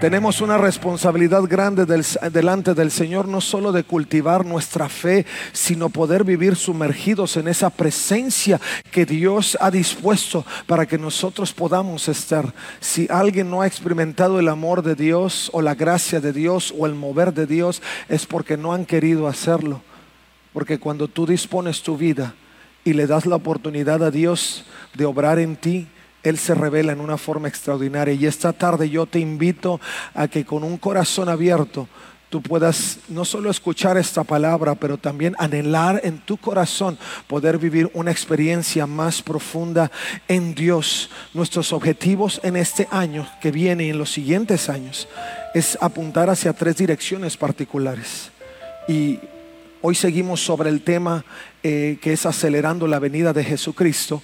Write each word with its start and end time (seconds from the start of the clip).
Tenemos 0.00 0.40
una 0.40 0.56
responsabilidad 0.56 1.42
grande 1.42 1.84
delante 1.84 2.72
del 2.72 2.90
Señor, 2.90 3.28
no 3.28 3.42
solo 3.42 3.70
de 3.70 3.84
cultivar 3.84 4.46
nuestra 4.46 4.88
fe, 4.88 5.26
sino 5.52 5.90
poder 5.90 6.24
vivir 6.24 6.56
sumergidos 6.56 7.36
en 7.36 7.48
esa 7.48 7.68
presencia 7.68 8.58
que 8.90 9.04
Dios 9.04 9.58
ha 9.60 9.70
dispuesto 9.70 10.46
para 10.66 10.86
que 10.86 10.96
nosotros 10.96 11.52
podamos 11.52 12.08
estar. 12.08 12.54
Si 12.80 13.08
alguien 13.10 13.50
no 13.50 13.60
ha 13.60 13.66
experimentado 13.66 14.40
el 14.40 14.48
amor 14.48 14.82
de 14.82 14.94
Dios 14.94 15.50
o 15.52 15.60
la 15.60 15.74
gracia 15.74 16.18
de 16.18 16.32
Dios 16.32 16.72
o 16.78 16.86
el 16.86 16.94
mover 16.94 17.34
de 17.34 17.46
Dios, 17.46 17.82
es 18.08 18.24
porque 18.24 18.56
no 18.56 18.72
han 18.72 18.86
querido 18.86 19.28
hacerlo. 19.28 19.82
Porque 20.54 20.78
cuando 20.78 21.08
tú 21.08 21.26
dispones 21.26 21.82
tu 21.82 21.98
vida 21.98 22.34
y 22.84 22.94
le 22.94 23.06
das 23.06 23.26
la 23.26 23.36
oportunidad 23.36 24.02
a 24.02 24.10
Dios 24.10 24.64
de 24.94 25.04
obrar 25.04 25.38
en 25.38 25.56
ti, 25.56 25.88
él 26.22 26.38
se 26.38 26.54
revela 26.54 26.92
en 26.92 27.00
una 27.00 27.18
forma 27.18 27.48
extraordinaria. 27.48 28.14
Y 28.14 28.26
esta 28.26 28.52
tarde 28.52 28.90
yo 28.90 29.06
te 29.06 29.18
invito 29.18 29.80
a 30.14 30.28
que 30.28 30.44
con 30.44 30.64
un 30.64 30.76
corazón 30.78 31.28
abierto 31.28 31.88
tú 32.30 32.40
puedas 32.40 33.00
no 33.08 33.24
solo 33.24 33.50
escuchar 33.50 33.98
esta 33.98 34.22
palabra, 34.22 34.76
pero 34.76 34.96
también 34.96 35.34
anhelar 35.38 36.00
en 36.04 36.18
tu 36.18 36.36
corazón 36.36 36.96
poder 37.26 37.58
vivir 37.58 37.90
una 37.92 38.12
experiencia 38.12 38.86
más 38.86 39.20
profunda 39.20 39.90
en 40.28 40.54
Dios. 40.54 41.10
Nuestros 41.34 41.72
objetivos 41.72 42.40
en 42.44 42.56
este 42.56 42.86
año 42.90 43.28
que 43.42 43.50
viene 43.50 43.84
y 43.84 43.90
en 43.90 43.98
los 43.98 44.12
siguientes 44.12 44.68
años 44.68 45.08
es 45.54 45.76
apuntar 45.80 46.30
hacia 46.30 46.52
tres 46.52 46.76
direcciones 46.76 47.36
particulares. 47.36 48.30
Y 48.86 49.18
hoy 49.82 49.96
seguimos 49.96 50.40
sobre 50.40 50.70
el 50.70 50.82
tema 50.82 51.24
eh, 51.64 51.98
que 52.00 52.12
es 52.12 52.26
acelerando 52.26 52.86
la 52.86 53.00
venida 53.00 53.32
de 53.32 53.44
Jesucristo, 53.44 54.22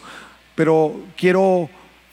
pero 0.55 0.95
quiero 1.17 1.69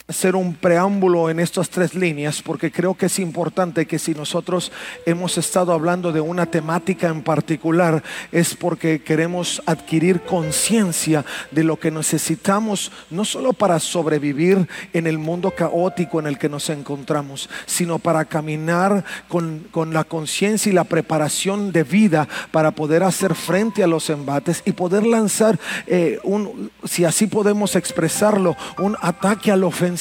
hacer 0.05 0.35
un 0.35 0.53
preámbulo 0.53 1.29
en 1.29 1.39
estas 1.39 1.69
tres 1.69 1.95
líneas 1.95 2.41
porque 2.41 2.73
creo 2.73 2.93
que 2.93 3.05
es 3.05 3.19
importante 3.19 3.85
que 3.85 3.97
si 3.97 4.13
nosotros 4.13 4.69
hemos 5.05 5.37
estado 5.37 5.71
hablando 5.71 6.11
de 6.11 6.19
una 6.19 6.45
temática 6.45 7.07
en 7.07 7.21
particular 7.21 8.03
es 8.29 8.53
porque 8.53 9.01
queremos 9.01 9.61
adquirir 9.65 10.19
conciencia 10.19 11.23
de 11.51 11.63
lo 11.63 11.79
que 11.79 11.89
necesitamos 11.89 12.91
no 13.11 13.23
solo 13.23 13.53
para 13.53 13.79
sobrevivir 13.79 14.67
en 14.91 15.07
el 15.07 15.19
mundo 15.19 15.51
caótico 15.51 16.19
en 16.19 16.27
el 16.27 16.37
que 16.37 16.49
nos 16.49 16.69
encontramos, 16.69 17.49
sino 17.65 17.97
para 17.97 18.25
caminar 18.25 19.05
con, 19.29 19.69
la 19.93 20.03
conciencia 20.03 20.69
y 20.69 20.75
la 20.75 20.83
preparación 20.83 21.71
de 21.71 21.83
vida 21.83 22.27
para 22.51 22.71
poder 22.71 23.03
hacer 23.03 23.35
frente 23.35 23.83
a 23.83 23.87
los 23.87 24.09
embates 24.09 24.63
y 24.65 24.73
poder 24.73 25.05
lanzar 25.05 25.57
eh, 25.87 26.19
un, 26.23 26.71
si 26.83 27.05
así 27.05 27.27
podemos 27.27 27.77
expresarlo, 27.77 28.57
un 28.77 28.97
ataque 28.99 29.49
al 29.49 29.63
ofensivo 29.63 29.92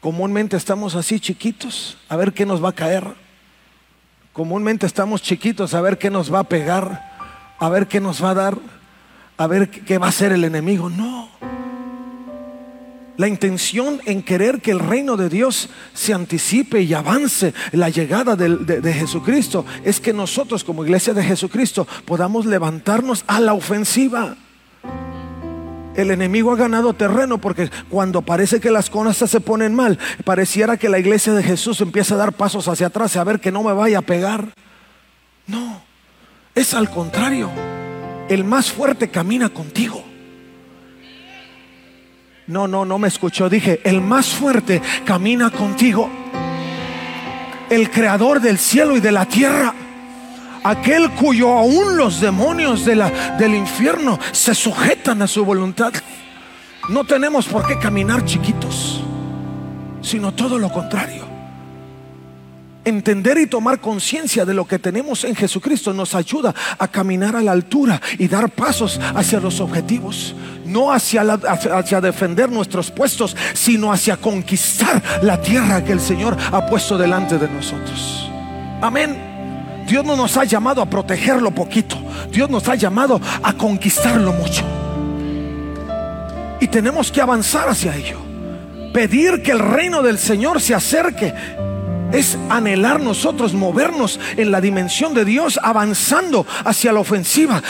Comúnmente 0.00 0.56
estamos 0.56 0.94
así 0.94 1.20
chiquitos, 1.20 1.98
a 2.08 2.16
ver 2.16 2.32
qué 2.32 2.46
nos 2.46 2.64
va 2.64 2.70
a 2.70 2.74
caer. 2.74 3.04
Comúnmente 4.32 4.86
estamos 4.86 5.20
chiquitos, 5.20 5.74
a 5.74 5.80
ver 5.80 5.98
qué 5.98 6.08
nos 6.08 6.32
va 6.32 6.40
a 6.40 6.44
pegar, 6.44 7.56
a 7.58 7.68
ver 7.68 7.86
qué 7.86 8.00
nos 8.00 8.24
va 8.24 8.30
a 8.30 8.34
dar, 8.34 8.58
a 9.36 9.46
ver 9.46 9.68
qué 9.70 9.98
va 9.98 10.06
a 10.06 10.10
hacer 10.10 10.32
el 10.32 10.44
enemigo. 10.44 10.88
No. 10.88 11.28
La 13.20 13.28
intención 13.28 14.00
en 14.06 14.22
querer 14.22 14.62
que 14.62 14.70
el 14.70 14.78
reino 14.78 15.18
de 15.18 15.28
Dios 15.28 15.68
se 15.92 16.14
anticipe 16.14 16.80
y 16.80 16.94
avance 16.94 17.52
la 17.72 17.90
llegada 17.90 18.34
de, 18.34 18.56
de, 18.80 18.92
Jesucristo 18.94 19.66
es 19.84 20.00
que 20.00 20.14
nosotros 20.14 20.64
como 20.64 20.84
iglesia 20.84 21.12
de 21.12 21.22
Jesucristo 21.22 21.86
podamos 22.06 22.46
levantarnos 22.46 23.24
a 23.26 23.38
la 23.40 23.52
ofensiva. 23.52 24.38
El 25.94 26.10
enemigo 26.10 26.52
ha 26.52 26.56
ganado 26.56 26.94
terreno 26.94 27.38
porque 27.38 27.70
cuando 27.88 28.22
parece 28.22 28.60
que 28.60 28.70
las 28.70 28.90
cosas 28.90 29.30
se 29.30 29.40
ponen 29.40 29.74
mal, 29.74 29.98
pareciera 30.24 30.76
que 30.76 30.88
la 30.88 30.98
iglesia 30.98 31.32
de 31.32 31.42
Jesús 31.42 31.80
empieza 31.80 32.14
a 32.14 32.18
dar 32.18 32.32
pasos 32.32 32.68
hacia 32.68 32.86
atrás 32.86 33.16
a 33.16 33.24
ver 33.24 33.40
que 33.40 33.50
no 33.50 33.62
me 33.62 33.72
vaya 33.72 33.98
a 33.98 34.02
pegar. 34.02 34.54
No, 35.46 35.82
es 36.54 36.74
al 36.74 36.90
contrario. 36.90 37.50
El 38.28 38.44
más 38.44 38.70
fuerte 38.70 39.10
camina 39.10 39.48
contigo. 39.48 40.04
No, 42.46 42.68
no, 42.68 42.84
no 42.84 42.98
me 42.98 43.08
escuchó. 43.08 43.48
Dije, 43.48 43.80
el 43.84 44.00
más 44.00 44.28
fuerte 44.28 44.80
camina 45.04 45.50
contigo. 45.50 46.08
El 47.68 47.90
creador 47.90 48.40
del 48.40 48.58
cielo 48.58 48.96
y 48.96 49.00
de 49.00 49.12
la 49.12 49.26
tierra 49.26 49.74
aquel 50.64 51.10
cuyo 51.12 51.50
aún 51.50 51.96
los 51.96 52.20
demonios 52.20 52.84
del 52.84 53.54
infierno 53.54 54.18
se 54.32 54.54
sujetan 54.54 55.22
a 55.22 55.26
su 55.26 55.44
voluntad. 55.44 55.92
No 56.88 57.04
tenemos 57.04 57.46
por 57.46 57.66
qué 57.66 57.78
caminar 57.78 58.24
chiquitos, 58.24 59.02
sino 60.02 60.32
todo 60.32 60.58
lo 60.58 60.70
contrario. 60.70 61.28
Entender 62.82 63.36
y 63.38 63.46
tomar 63.46 63.78
conciencia 63.78 64.46
de 64.46 64.54
lo 64.54 64.66
que 64.66 64.78
tenemos 64.78 65.24
en 65.24 65.36
Jesucristo 65.36 65.92
nos 65.92 66.14
ayuda 66.14 66.54
a 66.78 66.88
caminar 66.88 67.36
a 67.36 67.42
la 67.42 67.52
altura 67.52 68.00
y 68.18 68.26
dar 68.26 68.48
pasos 68.48 68.98
hacia 69.14 69.38
los 69.38 69.60
objetivos. 69.60 70.34
No 70.64 70.90
hacia, 70.90 71.22
hacia 71.22 72.00
defender 72.00 72.50
nuestros 72.50 72.90
puestos, 72.90 73.36
sino 73.52 73.92
hacia 73.92 74.16
conquistar 74.16 75.02
la 75.22 75.40
tierra 75.40 75.84
que 75.84 75.92
el 75.92 76.00
Señor 76.00 76.36
ha 76.52 76.66
puesto 76.66 76.96
delante 76.96 77.38
de 77.38 77.48
nosotros. 77.48 78.30
Amén. 78.80 79.29
Dios 79.90 80.04
no 80.04 80.14
nos 80.14 80.36
ha 80.36 80.44
llamado 80.44 80.80
a 80.80 80.86
protegerlo 80.86 81.50
poquito. 81.50 81.96
Dios 82.30 82.48
nos 82.48 82.68
ha 82.68 82.76
llamado 82.76 83.20
a 83.42 83.52
conquistarlo 83.54 84.32
mucho. 84.32 84.62
Y 86.60 86.68
tenemos 86.68 87.10
que 87.10 87.20
avanzar 87.20 87.68
hacia 87.68 87.96
ello. 87.96 88.18
Pedir 88.94 89.42
que 89.42 89.50
el 89.50 89.58
reino 89.58 90.00
del 90.00 90.16
Señor 90.16 90.60
se 90.60 90.76
acerque 90.76 91.34
es 92.12 92.38
anhelar 92.48 93.00
nosotros 93.00 93.52
movernos 93.52 94.20
en 94.36 94.52
la 94.52 94.60
dimensión 94.60 95.12
de 95.12 95.24
Dios, 95.24 95.58
avanzando 95.60 96.46
hacia 96.64 96.92
la 96.92 97.00
ofensiva, 97.00 97.60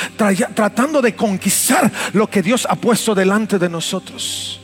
tratando 0.54 1.00
de 1.00 1.16
conquistar 1.16 1.90
lo 2.12 2.28
que 2.28 2.42
Dios 2.42 2.66
ha 2.68 2.74
puesto 2.74 3.14
delante 3.14 3.58
de 3.58 3.70
nosotros. 3.70 4.59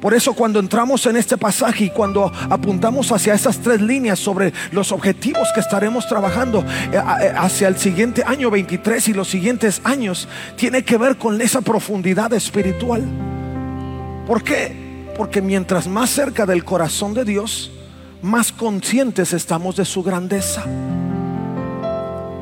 Por 0.00 0.14
eso 0.14 0.32
cuando 0.32 0.60
entramos 0.60 1.06
en 1.06 1.16
este 1.16 1.36
pasaje 1.36 1.86
y 1.86 1.90
cuando 1.90 2.30
apuntamos 2.48 3.10
hacia 3.10 3.34
esas 3.34 3.58
tres 3.58 3.80
líneas 3.80 4.18
sobre 4.18 4.52
los 4.70 4.92
objetivos 4.92 5.48
que 5.52 5.60
estaremos 5.60 6.06
trabajando 6.06 6.60
eh, 6.92 7.02
eh, 7.22 7.32
hacia 7.36 7.66
el 7.66 7.76
siguiente 7.76 8.22
año 8.24 8.48
23 8.50 9.08
y 9.08 9.12
los 9.12 9.28
siguientes 9.28 9.80
años, 9.82 10.28
tiene 10.56 10.84
que 10.84 10.98
ver 10.98 11.16
con 11.16 11.40
esa 11.40 11.62
profundidad 11.62 12.32
espiritual. 12.32 13.02
¿Por 14.26 14.44
qué? 14.44 15.10
Porque 15.16 15.42
mientras 15.42 15.88
más 15.88 16.10
cerca 16.10 16.46
del 16.46 16.64
corazón 16.64 17.12
de 17.14 17.24
Dios, 17.24 17.72
más 18.22 18.52
conscientes 18.52 19.32
estamos 19.32 19.74
de 19.76 19.84
su 19.84 20.04
grandeza. 20.04 20.64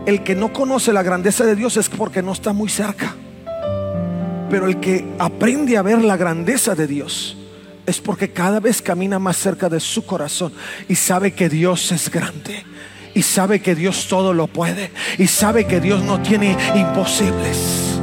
El 0.04 0.22
que 0.22 0.34
no 0.34 0.52
conoce 0.52 0.92
la 0.92 1.02
grandeza 1.02 1.44
de 1.44 1.56
Dios 1.56 1.78
es 1.78 1.88
porque 1.88 2.22
no 2.22 2.32
está 2.32 2.52
muy 2.52 2.68
cerca. 2.68 3.14
Pero 4.50 4.66
el 4.66 4.78
que 4.78 5.04
aprende 5.18 5.76
a 5.76 5.82
ver 5.82 6.04
la 6.04 6.16
grandeza 6.16 6.74
de 6.74 6.86
Dios, 6.86 7.36
es 7.86 8.00
porque 8.00 8.32
cada 8.32 8.60
vez 8.60 8.82
camina 8.82 9.18
más 9.18 9.36
cerca 9.36 9.68
de 9.68 9.80
su 9.80 10.04
corazón 10.04 10.52
y 10.88 10.94
sabe 10.94 11.32
que 11.32 11.48
Dios 11.48 11.92
es 11.92 12.10
grande. 12.10 12.64
Y 13.14 13.22
sabe 13.22 13.60
que 13.60 13.74
Dios 13.74 14.08
todo 14.08 14.34
lo 14.34 14.46
puede. 14.46 14.90
Y 15.16 15.26
sabe 15.26 15.66
que 15.66 15.80
Dios 15.80 16.02
no 16.02 16.20
tiene 16.20 16.54
imposibles. 16.74 17.96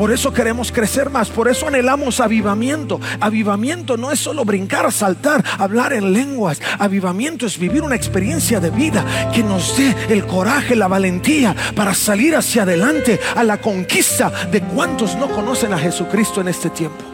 Por 0.00 0.10
eso 0.10 0.32
queremos 0.32 0.72
crecer 0.72 1.10
más, 1.10 1.28
por 1.28 1.46
eso 1.46 1.68
anhelamos 1.68 2.20
avivamiento. 2.20 2.98
Avivamiento 3.20 3.98
no 3.98 4.10
es 4.10 4.18
solo 4.18 4.46
brincar, 4.46 4.90
saltar, 4.90 5.44
hablar 5.58 5.92
en 5.92 6.14
lenguas. 6.14 6.58
Avivamiento 6.78 7.44
es 7.44 7.58
vivir 7.58 7.82
una 7.82 7.96
experiencia 7.96 8.60
de 8.60 8.70
vida 8.70 9.04
que 9.34 9.42
nos 9.42 9.76
dé 9.76 9.94
el 10.08 10.24
coraje, 10.24 10.74
la 10.74 10.88
valentía 10.88 11.54
para 11.76 11.92
salir 11.92 12.34
hacia 12.34 12.62
adelante 12.62 13.20
a 13.36 13.44
la 13.44 13.60
conquista 13.60 14.30
de 14.50 14.62
cuantos 14.62 15.16
no 15.16 15.28
conocen 15.28 15.74
a 15.74 15.78
Jesucristo 15.78 16.40
en 16.40 16.48
este 16.48 16.70
tiempo. 16.70 17.09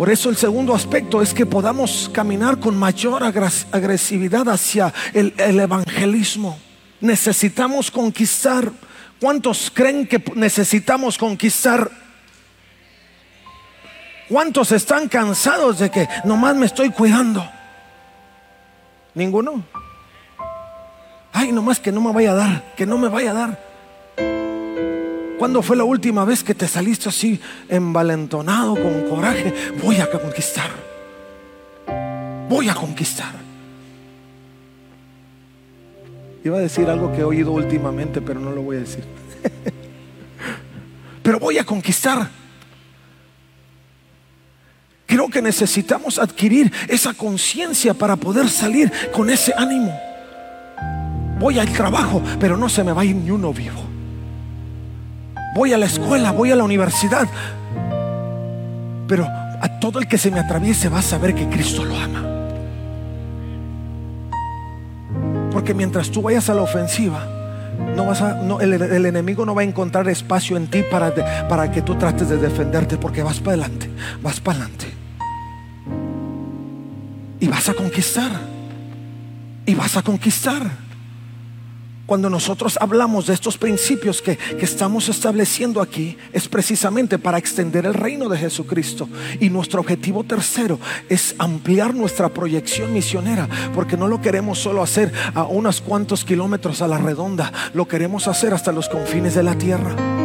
Por 0.00 0.08
eso 0.08 0.30
el 0.30 0.36
segundo 0.38 0.74
aspecto 0.74 1.20
es 1.20 1.34
que 1.34 1.44
podamos 1.44 2.10
caminar 2.10 2.58
con 2.58 2.74
mayor 2.74 3.22
agresividad 3.22 4.48
hacia 4.48 4.94
el, 5.12 5.34
evangelismo. 5.36 6.58
Necesitamos 7.02 7.90
conquistar. 7.90 8.72
¿Cuántos 9.20 9.70
creen 9.70 10.06
que 10.06 10.24
necesitamos 10.36 11.18
conquistar? 11.18 11.90
¿Cuántos 14.30 14.72
están 14.72 15.06
cansados 15.06 15.80
de 15.80 15.90
que 15.90 16.08
nomás 16.24 16.56
me 16.56 16.64
estoy 16.64 16.88
cuidando? 16.88 17.46
¿Ninguno? 19.12 19.62
Ay, 21.30 21.52
nomás 21.52 21.78
que 21.78 21.92
no 21.92 22.00
me 22.00 22.10
vaya 22.10 22.30
a 22.30 22.36
dar, 22.36 22.74
que 22.74 22.86
no 22.86 22.96
me 22.96 23.08
vaya 23.08 23.32
a 23.32 23.34
dar. 23.34 23.69
¿Cuándo 25.40 25.62
fue 25.62 25.74
la 25.74 25.84
última 25.84 26.26
vez 26.26 26.44
que 26.44 26.54
te 26.54 26.68
saliste 26.68 27.08
así 27.08 27.40
envalentonado, 27.66 28.74
con 28.74 29.08
coraje? 29.08 29.54
Voy 29.82 29.96
a 29.96 30.10
conquistar. 30.10 30.68
Voy 32.46 32.68
a 32.68 32.74
conquistar. 32.74 33.32
Iba 36.44 36.58
a 36.58 36.60
decir 36.60 36.90
algo 36.90 37.10
que 37.14 37.22
he 37.22 37.24
oído 37.24 37.52
últimamente, 37.52 38.20
pero 38.20 38.38
no 38.38 38.50
lo 38.50 38.60
voy 38.60 38.76
a 38.76 38.80
decir. 38.80 39.02
pero 41.22 41.38
voy 41.38 41.56
a 41.56 41.64
conquistar. 41.64 42.28
Creo 45.06 45.30
que 45.30 45.40
necesitamos 45.40 46.18
adquirir 46.18 46.70
esa 46.86 47.14
conciencia 47.14 47.94
para 47.94 48.14
poder 48.16 48.46
salir 48.50 48.92
con 49.10 49.30
ese 49.30 49.54
ánimo. 49.56 49.98
Voy 51.38 51.58
al 51.58 51.72
trabajo, 51.72 52.22
pero 52.38 52.58
no 52.58 52.68
se 52.68 52.84
me 52.84 52.92
va 52.92 53.00
a 53.00 53.04
ir 53.06 53.16
ni 53.16 53.30
uno 53.30 53.54
vivo. 53.54 53.89
Voy 55.54 55.72
a 55.72 55.78
la 55.78 55.86
escuela, 55.86 56.32
voy 56.32 56.52
a 56.52 56.56
la 56.56 56.64
universidad, 56.64 57.28
pero 59.08 59.26
a 59.26 59.80
todo 59.80 59.98
el 59.98 60.06
que 60.06 60.16
se 60.16 60.30
me 60.30 60.38
atraviese 60.38 60.88
va 60.88 61.00
a 61.00 61.02
saber 61.02 61.34
que 61.34 61.48
Cristo 61.48 61.84
lo 61.84 61.96
ama. 61.96 62.24
Porque 65.50 65.74
mientras 65.74 66.10
tú 66.10 66.22
vayas 66.22 66.48
a 66.48 66.54
la 66.54 66.62
ofensiva, 66.62 67.26
no 67.96 68.06
vas 68.06 68.22
a, 68.22 68.40
el, 68.60 69.06
enemigo 69.06 69.44
no 69.44 69.54
va 69.54 69.62
a 69.62 69.64
encontrar 69.64 70.08
espacio 70.08 70.56
en 70.56 70.68
ti 70.68 70.82
para, 70.88 71.12
para 71.48 71.70
que 71.72 71.82
tú 71.82 71.96
trates 71.96 72.28
de 72.28 72.36
defenderte, 72.36 72.96
porque 72.96 73.22
vas 73.22 73.40
para 73.40 73.62
adelante, 73.62 73.90
vas 74.22 74.40
para 74.40 74.58
adelante. 74.58 74.86
Y 77.40 77.48
vas 77.48 77.68
a 77.68 77.74
conquistar. 77.74 78.30
Y 79.66 79.74
vas 79.74 79.96
a 79.96 80.02
conquistar. 80.02 80.89
Cuando 82.10 82.28
nosotros 82.28 82.76
hablamos 82.80 83.28
de 83.28 83.34
estos 83.34 83.56
principios 83.56 84.20
que, 84.20 84.36
que, 84.36 84.64
estamos 84.64 85.08
estableciendo 85.08 85.80
aquí, 85.80 86.18
es 86.32 86.48
precisamente 86.48 87.20
para 87.20 87.38
extender 87.38 87.86
el 87.86 87.94
reino 87.94 88.28
de 88.28 88.36
Jesucristo. 88.36 89.08
Y 89.38 89.48
nuestro 89.48 89.80
objetivo 89.80 90.24
tercero 90.24 90.80
es 91.08 91.36
ampliar 91.38 91.94
nuestra 91.94 92.28
proyección 92.28 92.92
misionera, 92.92 93.48
porque 93.76 93.96
no 93.96 94.08
lo 94.08 94.20
queremos 94.20 94.58
solo 94.58 94.82
hacer 94.82 95.12
a 95.36 95.44
unos 95.44 95.80
cuantos 95.80 96.24
kilómetros 96.24 96.82
a 96.82 96.88
la 96.88 96.98
redonda, 96.98 97.52
lo 97.74 97.86
queremos 97.86 98.26
hacer 98.26 98.54
hasta 98.54 98.72
los 98.72 98.88
confines 98.88 99.36
de 99.36 99.44
la 99.44 99.56
tierra. 99.56 100.19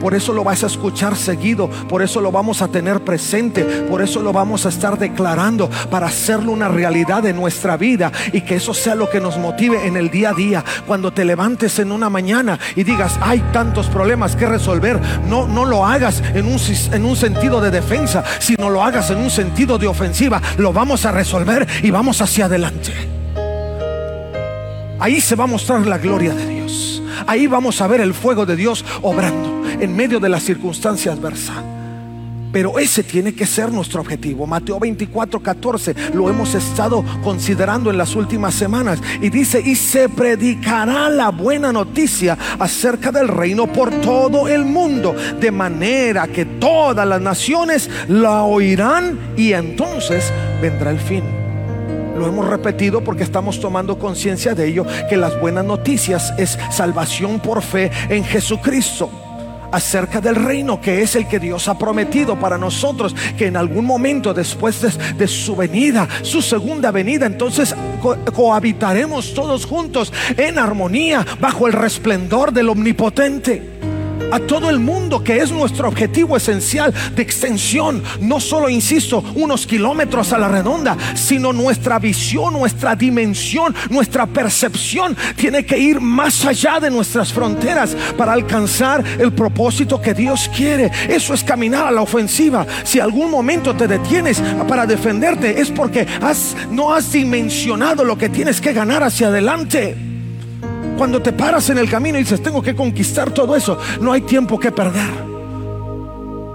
Por 0.00 0.14
eso 0.14 0.32
lo 0.32 0.44
vas 0.44 0.62
a 0.64 0.68
escuchar 0.68 1.16
seguido, 1.16 1.68
por 1.88 2.02
eso 2.02 2.20
lo 2.20 2.30
vamos 2.30 2.62
a 2.62 2.68
tener 2.68 3.00
presente, 3.00 3.64
por 3.64 4.00
eso 4.02 4.22
lo 4.22 4.32
vamos 4.32 4.64
a 4.66 4.68
estar 4.68 4.98
declarando 4.98 5.68
para 5.90 6.06
hacerlo 6.06 6.52
una 6.52 6.68
realidad 6.68 7.22
de 7.22 7.32
nuestra 7.32 7.76
vida 7.76 8.12
y 8.32 8.42
que 8.42 8.56
eso 8.56 8.74
sea 8.74 8.94
lo 8.94 9.10
que 9.10 9.20
nos 9.20 9.38
motive 9.38 9.86
en 9.86 9.96
el 9.96 10.10
día 10.10 10.30
a 10.30 10.34
día. 10.34 10.64
Cuando 10.86 11.12
te 11.12 11.24
levantes 11.24 11.78
en 11.78 11.92
una 11.92 12.08
mañana 12.10 12.58
y 12.76 12.84
digas, 12.84 13.18
hay 13.20 13.40
tantos 13.52 13.88
problemas 13.88 14.36
que 14.36 14.46
resolver, 14.46 15.00
no, 15.28 15.46
no 15.46 15.64
lo 15.64 15.84
hagas 15.84 16.22
en 16.34 16.46
un, 16.46 16.58
en 16.92 17.04
un 17.04 17.16
sentido 17.16 17.60
de 17.60 17.70
defensa, 17.70 18.24
sino 18.38 18.70
lo 18.70 18.82
hagas 18.82 19.10
en 19.10 19.18
un 19.18 19.30
sentido 19.30 19.78
de 19.78 19.86
ofensiva. 19.88 20.40
Lo 20.56 20.72
vamos 20.72 21.04
a 21.06 21.12
resolver 21.12 21.66
y 21.82 21.90
vamos 21.90 22.20
hacia 22.20 22.46
adelante. 22.46 22.92
Ahí 25.00 25.20
se 25.20 25.36
va 25.36 25.44
a 25.44 25.46
mostrar 25.46 25.86
la 25.86 25.98
gloria 25.98 26.34
de 26.34 26.46
Dios. 26.46 26.97
Ahí 27.28 27.46
vamos 27.46 27.82
a 27.82 27.86
ver 27.86 28.00
el 28.00 28.14
fuego 28.14 28.46
de 28.46 28.56
Dios 28.56 28.82
obrando 29.02 29.62
en 29.78 29.94
medio 29.94 30.18
de 30.18 30.30
la 30.30 30.40
circunstancia 30.40 31.12
adversa. 31.12 31.62
Pero 32.50 32.78
ese 32.78 33.02
tiene 33.02 33.34
que 33.34 33.44
ser 33.44 33.70
nuestro 33.70 34.00
objetivo. 34.00 34.46
Mateo 34.46 34.80
24, 34.80 35.42
14 35.42 35.94
lo 36.14 36.30
hemos 36.30 36.54
estado 36.54 37.04
considerando 37.22 37.90
en 37.90 37.98
las 37.98 38.16
últimas 38.16 38.54
semanas. 38.54 38.98
Y 39.20 39.28
dice, 39.28 39.60
y 39.60 39.74
se 39.74 40.08
predicará 40.08 41.10
la 41.10 41.28
buena 41.28 41.70
noticia 41.70 42.38
acerca 42.58 43.12
del 43.12 43.28
reino 43.28 43.70
por 43.70 43.90
todo 44.00 44.48
el 44.48 44.64
mundo. 44.64 45.14
De 45.38 45.50
manera 45.50 46.28
que 46.28 46.46
todas 46.46 47.06
las 47.06 47.20
naciones 47.20 47.90
la 48.08 48.44
oirán 48.44 49.34
y 49.36 49.52
entonces 49.52 50.32
vendrá 50.62 50.92
el 50.92 50.98
fin. 50.98 51.47
Lo 52.18 52.26
hemos 52.26 52.48
repetido 52.48 53.02
porque 53.02 53.22
estamos 53.22 53.60
tomando 53.60 53.98
conciencia 53.98 54.54
de 54.54 54.66
ello, 54.66 54.84
que 55.08 55.16
las 55.16 55.40
buenas 55.40 55.64
noticias 55.64 56.34
es 56.36 56.58
salvación 56.70 57.38
por 57.38 57.62
fe 57.62 57.92
en 58.08 58.24
Jesucristo 58.24 59.08
acerca 59.70 60.20
del 60.20 60.34
reino 60.34 60.80
que 60.80 61.02
es 61.02 61.14
el 61.14 61.28
que 61.28 61.38
Dios 61.38 61.68
ha 61.68 61.78
prometido 61.78 62.38
para 62.40 62.58
nosotros, 62.58 63.14
que 63.36 63.46
en 63.46 63.56
algún 63.56 63.84
momento 63.84 64.34
después 64.34 64.80
de, 65.16 65.28
su 65.28 65.54
venida, 65.54 66.08
su 66.22 66.42
segunda 66.42 66.90
venida, 66.90 67.26
entonces 67.26 67.74
co 68.02 68.16
cohabitaremos 68.34 69.34
todos 69.34 69.66
juntos 69.66 70.12
en 70.36 70.58
armonía 70.58 71.24
bajo 71.40 71.66
el 71.66 71.72
resplendor 71.72 72.52
del 72.52 72.70
omnipotente 72.70 73.77
a 74.30 74.38
todo 74.40 74.70
el 74.70 74.78
mundo, 74.78 75.22
que 75.22 75.38
es 75.38 75.50
nuestro 75.50 75.88
objetivo 75.88 76.36
esencial 76.36 76.92
de 77.14 77.22
extensión. 77.22 78.02
No 78.20 78.40
solo, 78.40 78.68
insisto, 78.68 79.24
unos 79.34 79.66
kilómetros 79.66 80.32
a 80.32 80.38
la 80.38 80.48
redonda, 80.48 80.96
sino 81.14 81.52
nuestra 81.52 81.98
visión, 81.98 82.54
nuestra 82.54 82.94
dimensión, 82.94 83.74
nuestra 83.90 84.26
percepción 84.26 85.16
tiene 85.36 85.64
que 85.64 85.78
ir 85.78 86.00
más 86.00 86.44
allá 86.44 86.80
de 86.80 86.90
nuestras 86.90 87.32
fronteras 87.32 87.96
para 88.16 88.32
alcanzar 88.32 89.04
el 89.18 89.32
propósito 89.32 90.00
que 90.00 90.14
Dios 90.14 90.50
quiere. 90.54 90.90
Eso 91.08 91.34
es 91.34 91.44
caminar 91.44 91.86
a 91.86 91.92
la 91.92 92.02
ofensiva. 92.02 92.66
Si 92.84 93.00
algún 93.00 93.30
momento 93.30 93.74
te 93.74 93.88
detienes 93.88 94.40
para 94.68 94.86
defenderte, 94.86 95.60
es 95.60 95.70
porque 95.70 96.06
has, 96.20 96.56
no 96.70 96.92
has 96.92 97.12
dimensionado 97.12 98.04
lo 98.04 98.16
que 98.16 98.28
tienes 98.28 98.60
que 98.60 98.72
ganar 98.72 99.02
hacia 99.02 99.28
adelante. 99.28 100.17
Cuando 100.98 101.22
te 101.22 101.32
paras 101.32 101.70
en 101.70 101.78
el 101.78 101.88
camino 101.88 102.18
y 102.18 102.22
dices, 102.22 102.42
tengo 102.42 102.60
que 102.60 102.74
conquistar 102.74 103.30
todo 103.30 103.54
eso, 103.54 103.78
no 104.00 104.12
hay 104.12 104.22
tiempo 104.22 104.58
que 104.58 104.72
perder. 104.72 105.08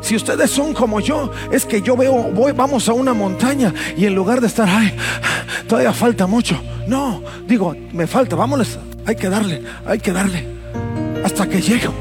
Si 0.01 0.17
ustedes 0.17 0.51
son 0.51 0.73
como 0.73 0.99
yo, 0.99 1.31
es 1.49 1.65
que 1.65 1.81
yo 1.81 1.95
veo, 1.95 2.11
voy, 2.23 2.51
vamos 2.51 2.89
a 2.89 2.93
una 2.93 3.13
montaña 3.13 3.73
y 3.95 4.05
en 4.05 4.13
lugar 4.13 4.41
de 4.41 4.47
estar, 4.47 4.67
ay, 4.67 4.93
todavía 5.65 5.93
falta 5.93 6.27
mucho. 6.27 6.61
No, 6.89 7.23
digo, 7.47 7.73
me 7.93 8.05
falta, 8.05 8.35
vámonos, 8.35 8.77
hay 9.05 9.15
que 9.15 9.29
darle, 9.29 9.63
hay 9.85 9.99
que 9.99 10.11
darle, 10.11 10.45
hasta 11.23 11.47
que 11.47 11.61
llego. 11.61 11.93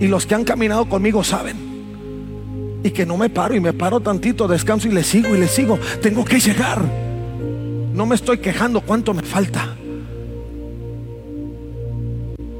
Y 0.00 0.08
los 0.08 0.26
que 0.26 0.34
han 0.34 0.44
caminado 0.44 0.86
conmigo 0.90 1.24
saben. 1.24 1.56
Y 2.84 2.90
que 2.90 3.06
no 3.06 3.16
me 3.16 3.30
paro 3.30 3.54
y 3.54 3.60
me 3.60 3.72
paro 3.72 3.98
tantito, 3.98 4.46
descanso 4.46 4.88
y 4.88 4.92
le 4.92 5.02
sigo 5.02 5.34
y 5.34 5.38
le 5.38 5.48
sigo. 5.48 5.78
Tengo 6.02 6.22
que 6.22 6.38
llegar. 6.38 6.82
No 7.94 8.04
me 8.04 8.14
estoy 8.14 8.36
quejando 8.38 8.82
cuánto 8.82 9.14
me 9.14 9.22
falta 9.22 9.74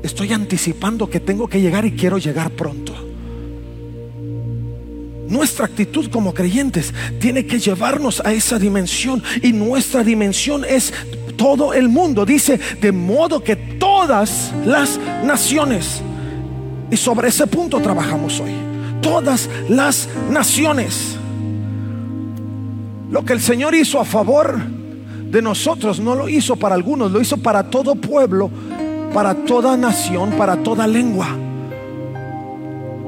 estoy 0.05 0.33
anticipando 0.35 1.09
que 1.09 1.19
tengo 1.19 1.49
que 1.49 1.61
llegar 1.61 1.85
y 1.87 1.93
quiero 1.93 2.19
llegar 2.19 2.51
pronto. 2.51 2.95
Nuestra 5.29 5.65
actitud 5.65 6.11
como 6.11 6.35
creyentes 6.35 6.93
tiene 7.19 7.47
que 7.47 7.59
llevarnos 7.59 8.21
a 8.25 8.33
esa 8.33 8.59
dimensión 8.59 9.23
y 9.43 9.53
nuestra 9.53 10.05
dimensión 10.05 10.65
es 10.65 10.93
todo 11.37 11.73
el 11.73 11.89
mundo. 11.89 12.27
Dice, 12.27 12.61
de 12.81 12.93
modo 12.93 13.43
que 13.43 13.57
todas 13.57 14.53
las 14.67 15.01
naciones, 15.25 16.03
y 16.91 16.97
sobre 16.97 17.29
ese 17.29 17.47
punto 17.47 17.81
trabajamos 17.81 18.39
hoy, 18.41 18.53
todas 19.01 19.49
las 19.71 20.07
naciones. 20.31 21.17
Lo 23.11 23.25
que 23.25 23.33
el 23.33 23.41
Señor 23.41 23.75
hizo 23.75 23.99
a 23.99 24.05
favor 24.05 24.59
de 25.31 25.41
nosotros 25.41 25.99
no 25.99 26.15
lo 26.15 26.29
hizo 26.29 26.57
para 26.57 26.75
algunos, 26.75 27.11
lo 27.11 27.21
hizo 27.23 27.39
para 27.39 27.71
todo 27.71 27.95
pueblo 27.95 28.51
para 29.15 29.33
toda 29.33 29.77
nación, 29.77 30.33
para 30.33 30.57
toda 30.57 30.87
lengua. 30.89 31.29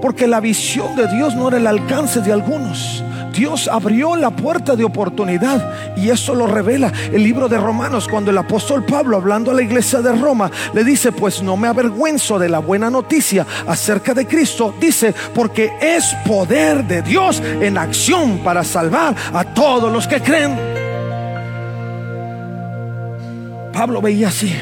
Porque 0.01 0.29
la 0.29 0.41
visión 0.41 0.95
de 0.95 1.09
Dios 1.09 1.35
no 1.35 1.49
era 1.49 1.57
el 1.57 1.67
alcance 1.67 2.21
de 2.21 2.33
algunos. 2.33 3.03
Dios 3.33 3.69
abrió 3.69 4.17
la 4.17 4.31
puerta 4.31 4.77
de 4.77 4.85
oportunidad 4.85 5.95
y 5.97 6.09
eso 6.09 6.35
lo 6.35 6.47
revela 6.47 6.91
el 7.13 7.23
libro 7.23 7.49
de 7.49 7.59
Romanos 7.59 8.09
cuando 8.09 8.31
el 8.31 8.39
apóstol 8.39 8.85
Pablo 8.85 9.17
hablando 9.17 9.51
a 9.51 9.55
la 9.55 9.61
iglesia 9.61 10.01
de 10.01 10.13
Roma 10.13 10.51
le 10.73 10.85
dice, 10.85 11.13
pues 11.13 11.43
no 11.43 11.57
me 11.57 11.69
avergüenzo 11.69 12.39
de 12.39 12.49
la 12.49 12.61
buena 12.61 12.89
noticia 12.89 13.45
acerca 13.67 14.15
de 14.15 14.27
Cristo, 14.27 14.75
dice, 14.81 15.15
porque 15.35 15.73
es 15.83 16.17
poder 16.27 16.85
de 16.85 17.03
Dios 17.03 17.43
en 17.61 17.77
acción 17.77 18.39
para 18.39 18.65
salvar 18.65 19.15
a 19.35 19.45
todos 19.45 19.93
los 19.93 20.07
que 20.07 20.23
creen. 20.23 20.57
Pablo 23.75 24.01
veía 24.01 24.29
así, 24.29 24.57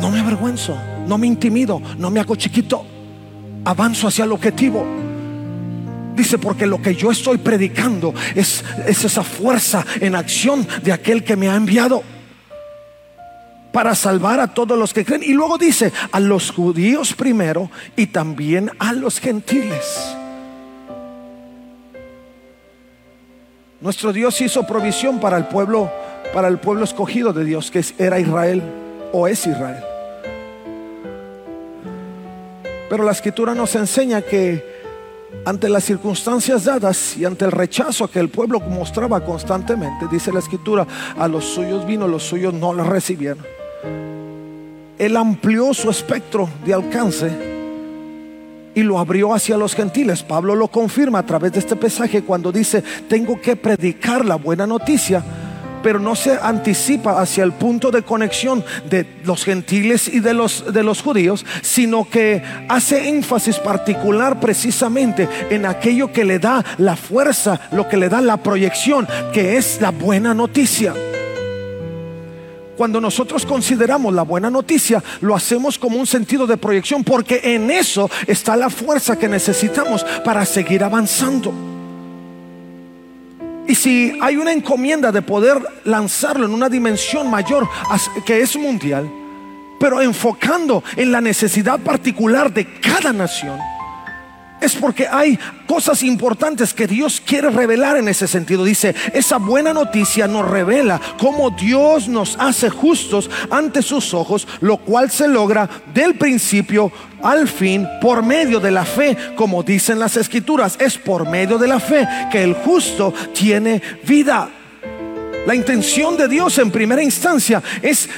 no 0.00 0.10
me 0.10 0.20
avergüenzo, 0.20 0.76
no 1.06 1.18
me 1.18 1.26
intimido, 1.26 1.80
no 1.98 2.10
me 2.10 2.20
hago 2.20 2.36
chiquito. 2.36 2.84
Avanzo 3.64 4.08
hacia 4.08 4.24
el 4.24 4.32
objetivo. 4.32 4.86
Dice, 6.14 6.38
porque 6.38 6.66
lo 6.66 6.80
que 6.80 6.94
yo 6.94 7.10
estoy 7.10 7.38
predicando 7.38 8.14
es, 8.34 8.64
es 8.86 9.04
esa 9.04 9.22
fuerza 9.22 9.84
en 10.00 10.14
acción 10.14 10.66
de 10.82 10.92
aquel 10.92 11.24
que 11.24 11.36
me 11.36 11.48
ha 11.48 11.56
enviado 11.56 12.02
para 13.72 13.94
salvar 13.94 14.40
a 14.40 14.54
todos 14.54 14.78
los 14.78 14.94
que 14.94 15.04
creen. 15.04 15.22
Y 15.22 15.34
luego 15.34 15.58
dice, 15.58 15.92
a 16.12 16.20
los 16.20 16.50
judíos 16.50 17.12
primero 17.12 17.70
y 17.96 18.06
también 18.06 18.70
a 18.78 18.92
los 18.92 19.20
gentiles. 19.20 20.16
Nuestro 23.80 24.12
Dios 24.12 24.40
hizo 24.40 24.66
provisión 24.66 25.20
para 25.20 25.36
el 25.36 25.46
pueblo 25.46 25.90
para 26.32 26.48
el 26.48 26.58
pueblo 26.58 26.84
escogido 26.84 27.32
de 27.32 27.44
Dios, 27.44 27.70
que 27.70 27.84
era 27.98 28.18
Israel 28.18 28.62
o 29.18 29.26
es 29.26 29.46
Israel. 29.46 29.82
Pero 32.90 33.02
la 33.02 33.12
escritura 33.12 33.54
nos 33.54 33.74
enseña 33.74 34.20
que 34.20 34.76
ante 35.46 35.70
las 35.70 35.84
circunstancias 35.84 36.64
dadas 36.64 37.16
y 37.16 37.24
ante 37.24 37.46
el 37.46 37.52
rechazo 37.52 38.10
que 38.10 38.20
el 38.20 38.28
pueblo 38.28 38.60
mostraba 38.60 39.24
constantemente, 39.24 40.06
dice 40.10 40.32
la 40.32 40.40
escritura, 40.40 40.86
a 41.18 41.28
los 41.28 41.46
suyos 41.46 41.86
vino, 41.86 42.06
los 42.06 42.24
suyos 42.24 42.52
no 42.52 42.74
lo 42.74 42.84
recibieron. 42.84 43.44
Él 44.98 45.16
amplió 45.16 45.72
su 45.72 45.88
espectro 45.88 46.48
de 46.66 46.74
alcance 46.74 47.30
y 48.74 48.82
lo 48.82 48.98
abrió 48.98 49.32
hacia 49.32 49.56
los 49.56 49.74
gentiles. 49.74 50.22
Pablo 50.22 50.54
lo 50.54 50.68
confirma 50.68 51.20
a 51.20 51.26
través 51.26 51.52
de 51.52 51.60
este 51.60 51.76
pasaje 51.76 52.22
cuando 52.22 52.52
dice, 52.52 52.84
tengo 53.08 53.40
que 53.40 53.56
predicar 53.56 54.26
la 54.26 54.36
buena 54.36 54.66
noticia 54.66 55.24
pero 55.82 55.98
no 55.98 56.14
se 56.14 56.38
anticipa 56.40 57.20
hacia 57.20 57.44
el 57.44 57.52
punto 57.52 57.90
de 57.90 58.02
conexión 58.02 58.64
de 58.88 59.06
los 59.24 59.44
gentiles 59.44 60.08
y 60.08 60.20
de 60.20 60.34
los, 60.34 60.72
de 60.72 60.82
los 60.82 61.02
judíos, 61.02 61.44
sino 61.62 62.08
que 62.08 62.42
hace 62.68 63.08
énfasis 63.08 63.58
particular 63.58 64.40
precisamente 64.40 65.28
en 65.50 65.66
aquello 65.66 66.12
que 66.12 66.24
le 66.24 66.38
da 66.38 66.64
la 66.78 66.96
fuerza, 66.96 67.60
lo 67.72 67.88
que 67.88 67.96
le 67.96 68.08
da 68.08 68.20
la 68.20 68.38
proyección, 68.38 69.06
que 69.32 69.56
es 69.56 69.80
la 69.80 69.90
buena 69.90 70.34
noticia. 70.34 70.94
Cuando 72.76 73.00
nosotros 73.00 73.46
consideramos 73.46 74.12
la 74.12 74.22
buena 74.22 74.50
noticia, 74.50 75.02
lo 75.22 75.34
hacemos 75.34 75.78
como 75.78 75.98
un 75.98 76.06
sentido 76.06 76.46
de 76.46 76.58
proyección, 76.58 77.04
porque 77.04 77.40
en 77.42 77.70
eso 77.70 78.10
está 78.26 78.54
la 78.54 78.68
fuerza 78.68 79.18
que 79.18 79.28
necesitamos 79.28 80.04
para 80.24 80.44
seguir 80.44 80.84
avanzando. 80.84 81.75
Y 83.68 83.74
si 83.74 84.16
hay 84.20 84.36
una 84.36 84.52
encomienda 84.52 85.10
de 85.10 85.22
poder 85.22 85.58
lanzarlo 85.84 86.46
en 86.46 86.54
una 86.54 86.68
dimensión 86.68 87.28
mayor 87.28 87.68
que 88.24 88.40
es 88.40 88.56
mundial, 88.56 89.10
pero 89.78 90.00
enfocando 90.00 90.82
en 90.96 91.12
la 91.12 91.20
necesidad 91.20 91.78
particular 91.80 92.52
de 92.52 92.80
cada 92.80 93.12
nación, 93.12 93.58
es 94.60 94.74
porque 94.74 95.06
hay 95.06 95.38
cosas 95.66 96.02
importantes 96.02 96.72
que 96.72 96.86
Dios 96.86 97.22
quiere 97.24 97.50
revelar 97.50 97.96
en 97.96 98.08
ese 98.08 98.26
sentido. 98.26 98.64
Dice, 98.64 98.94
esa 99.12 99.36
buena 99.38 99.72
noticia 99.72 100.26
nos 100.26 100.48
revela 100.48 101.00
cómo 101.18 101.50
Dios 101.50 102.08
nos 102.08 102.36
hace 102.38 102.70
justos 102.70 103.30
ante 103.50 103.82
sus 103.82 104.14
ojos, 104.14 104.46
lo 104.60 104.78
cual 104.78 105.10
se 105.10 105.28
logra 105.28 105.68
del 105.92 106.14
principio 106.14 106.90
al 107.22 107.48
fin 107.48 107.86
por 108.00 108.22
medio 108.22 108.60
de 108.60 108.70
la 108.70 108.84
fe, 108.84 109.16
como 109.36 109.62
dicen 109.62 109.98
las 109.98 110.16
escrituras. 110.16 110.76
Es 110.80 110.96
por 110.96 111.28
medio 111.28 111.58
de 111.58 111.68
la 111.68 111.80
fe 111.80 112.06
que 112.30 112.42
el 112.42 112.54
justo 112.54 113.12
tiene 113.34 113.82
vida. 114.06 114.48
La 115.46 115.54
intención 115.54 116.16
de 116.16 116.28
Dios 116.28 116.58
en 116.58 116.70
primera 116.70 117.02
instancia 117.02 117.62
es 117.82 118.08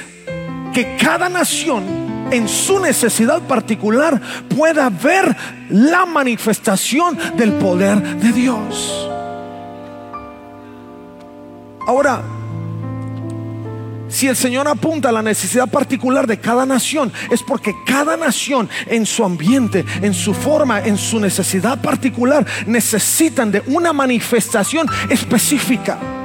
que 0.73 0.97
cada 0.97 1.29
nación 1.29 1.98
en 2.31 2.47
su 2.47 2.79
necesidad 2.79 3.41
particular 3.41 4.21
pueda 4.55 4.89
ver 4.89 5.35
la 5.69 6.05
manifestación 6.05 7.17
del 7.35 7.53
poder 7.53 8.01
de 8.17 8.31
Dios. 8.31 9.09
Ahora, 11.87 12.21
si 14.09 14.27
el 14.27 14.35
Señor 14.35 14.67
apunta 14.67 15.09
a 15.09 15.11
la 15.11 15.21
necesidad 15.21 15.69
particular 15.69 16.25
de 16.25 16.39
cada 16.39 16.65
nación, 16.65 17.11
es 17.29 17.43
porque 17.43 17.75
cada 17.85 18.17
nación 18.17 18.67
en 18.87 19.05
su 19.05 19.23
ambiente, 19.23 19.85
en 20.01 20.13
su 20.13 20.33
forma, 20.33 20.81
en 20.81 20.97
su 20.97 21.19
necesidad 21.19 21.79
particular, 21.79 22.45
necesitan 22.65 23.51
de 23.51 23.61
una 23.67 23.93
manifestación 23.93 24.87
específica. 25.09 26.18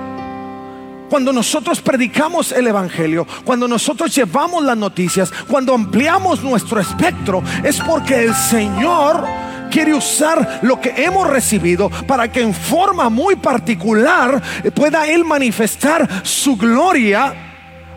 Cuando 1.09 1.33
nosotros 1.33 1.81
predicamos 1.81 2.53
el 2.53 2.67
Evangelio, 2.67 3.27
cuando 3.45 3.69
nosotros 3.69 4.15
llevamos 4.15 4.65
las 4.65 4.77
noticias, 4.77 5.33
cuando 5.49 5.75
ampliamos 5.75 6.43
nuestro 6.43 6.81
espectro, 6.81 7.43
es 7.63 7.81
porque 7.81 8.25
el 8.25 8.35
Señor 8.35 9.25
quiere 9.71 9.95
usar 9.95 10.61
lo 10.63 10.81
que 10.81 10.95
hemos 10.97 11.29
recibido 11.29 11.91
para 12.07 12.31
que 12.31 12.41
en 12.41 12.55
forma 12.55 13.09
muy 13.11 13.37
particular 13.37 14.41
pueda 14.75 15.07
Él 15.09 15.25
manifestar 15.25 16.09
su 16.25 16.57
gloria 16.57 17.35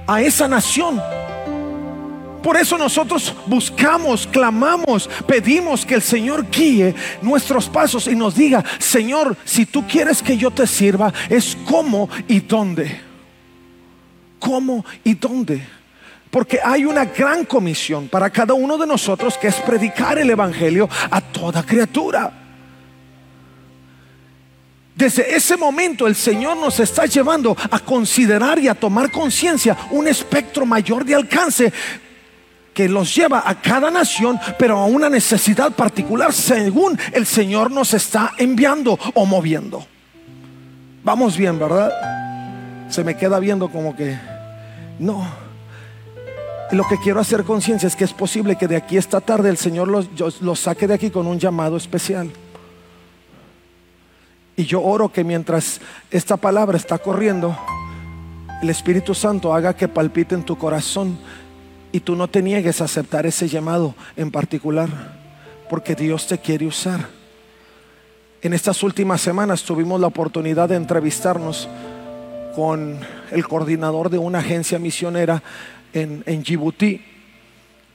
a 0.07 0.21
esa 0.21 0.47
nación. 0.47 1.01
Por 2.41 2.57
eso 2.57 2.77
nosotros 2.77 3.33
buscamos, 3.45 4.27
clamamos, 4.27 5.09
pedimos 5.27 5.85
que 5.85 5.95
el 5.95 6.01
Señor 6.01 6.49
guíe 6.49 6.95
nuestros 7.21 7.67
pasos 7.67 8.07
y 8.07 8.15
nos 8.15 8.35
diga, 8.35 8.63
Señor, 8.79 9.35
si 9.43 9.65
tú 9.65 9.85
quieres 9.87 10.21
que 10.21 10.37
yo 10.37 10.51
te 10.51 10.65
sirva, 10.67 11.13
es 11.29 11.57
cómo 11.65 12.09
y 12.27 12.39
dónde 12.39 13.07
cómo 14.39 14.85
y 15.03 15.15
dónde. 15.15 15.65
Porque 16.29 16.59
hay 16.63 16.85
una 16.85 17.05
gran 17.05 17.45
comisión 17.45 18.07
para 18.07 18.29
cada 18.29 18.53
uno 18.53 18.77
de 18.77 18.85
nosotros 18.85 19.37
que 19.37 19.47
es 19.47 19.55
predicar 19.55 20.17
el 20.19 20.29
Evangelio 20.29 20.89
a 21.09 21.21
toda 21.21 21.63
criatura. 21.63 22.31
Desde 24.93 25.35
ese 25.35 25.55
momento 25.57 26.07
el 26.07 26.15
Señor 26.15 26.57
nos 26.57 26.79
está 26.79 27.05
llevando 27.05 27.55
a 27.69 27.79
considerar 27.79 28.57
y 28.59 28.67
a 28.67 28.73
tomar 28.73 29.11
conciencia 29.11 29.77
un 29.91 30.07
espectro 30.07 30.65
mayor 30.65 31.05
de 31.05 31.15
alcance 31.15 31.71
que 32.77 32.87
los 32.87 33.15
lleva 33.15 33.41
a 33.43 33.59
cada 33.59 33.89
nación, 33.89 34.39
pero 34.59 34.77
a 34.77 34.85
una 34.85 35.09
necesidad 35.09 35.71
particular 35.71 36.31
según 36.31 36.95
el 37.11 37.25
Señor 37.25 37.71
nos 37.71 37.95
está 37.95 38.33
enviando 38.37 38.99
o 39.15 39.25
moviendo. 39.25 39.83
Vamos 41.03 41.35
bien, 41.35 41.57
¿verdad? 41.57 41.91
Se 42.87 43.03
me 43.03 43.17
queda 43.17 43.39
viendo 43.39 43.69
como 43.69 43.95
que 43.95 44.15
no. 44.99 45.27
Lo 46.71 46.87
que 46.87 46.99
quiero 46.99 47.19
hacer 47.19 47.45
conciencia 47.45 47.87
es 47.87 47.95
que 47.95 48.03
es 48.03 48.13
posible 48.13 48.57
que 48.57 48.67
de 48.67 48.75
aquí 48.75 48.95
esta 48.95 49.21
tarde 49.21 49.49
el 49.49 49.57
Señor 49.57 49.87
los, 49.87 50.59
saque 50.59 50.85
de 50.85 50.93
aquí 50.93 51.09
con 51.09 51.25
un 51.25 51.39
llamado 51.39 51.77
especial. 51.77 52.29
Y 54.55 54.65
yo 54.65 54.83
oro 54.83 55.11
que 55.11 55.23
mientras 55.23 55.81
esta 56.11 56.37
palabra 56.37 56.77
está 56.77 56.99
corriendo, 56.99 57.57
el 58.61 58.69
Espíritu 58.69 59.15
Santo 59.15 59.51
haga 59.51 59.75
que 59.75 59.87
palpite 59.87 60.35
en 60.35 60.43
tu 60.43 60.59
corazón 60.59 61.17
y 61.97 61.99
tú 61.99 62.15
no 62.15 62.27
te 62.27 62.43
niegues 62.43 62.79
a 62.79 62.83
aceptar 62.83 63.25
ese 63.25 63.47
llamado 63.47 63.95
en 64.15 64.29
particular, 64.29 64.87
porque 65.67 65.95
Dios 65.95 66.27
te 66.27 66.37
quiere 66.37 66.67
usar. 66.67 67.07
En 68.43 68.53
estas 68.53 68.83
últimas 68.83 69.19
semanas 69.19 69.63
tuvimos 69.63 69.99
la 69.99 70.05
oportunidad 70.05 70.69
de 70.69 70.75
entrevistarnos 70.75 71.67
con 72.55 72.99
el 73.31 73.47
coordinador 73.47 74.11
de 74.11 74.19
una 74.19 74.39
agencia 74.39 74.77
misionera 74.77 75.41
en, 75.91 76.21
en 76.27 76.43
Djibouti. 76.43 77.01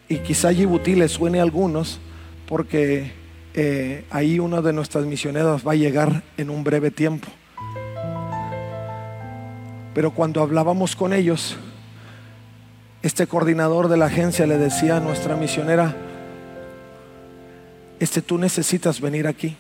Y 0.09 0.19
quizá 0.19 0.49
Djibouti 0.49 0.97
le 0.97 1.09
suene 1.09 1.39
a 1.39 1.45
algunos 1.45 2.01
porque 2.49 3.13
eh, 3.55 4.05
ahí 4.11 4.41
una 4.41 4.63
de 4.63 4.73
nuestras 4.73 5.05
misioneras 5.07 5.65
va 5.65 5.73
a 5.73 5.77
llegar 5.77 6.25
en 6.37 6.51
un 6.51 6.65
breve 6.65 6.91
tiempo. 6.91 7.29
Pero 9.95 10.11
cuando 10.11 10.43
hablábamos 10.43 10.97
con 10.97 11.13
ellos, 11.13 11.57
este 13.03 13.27
coordinador 13.27 13.89
de 13.89 13.97
la 13.97 14.07
agencia 14.07 14.47
le 14.47 14.59
decía 14.59 14.99
a 14.99 15.01
nuestra 15.01 15.37
misionera, 15.37 15.95
este 17.99 18.23
tú 18.23 18.39
necesitas 18.39 19.01
venir 19.01 19.27
aquí. 19.27 19.57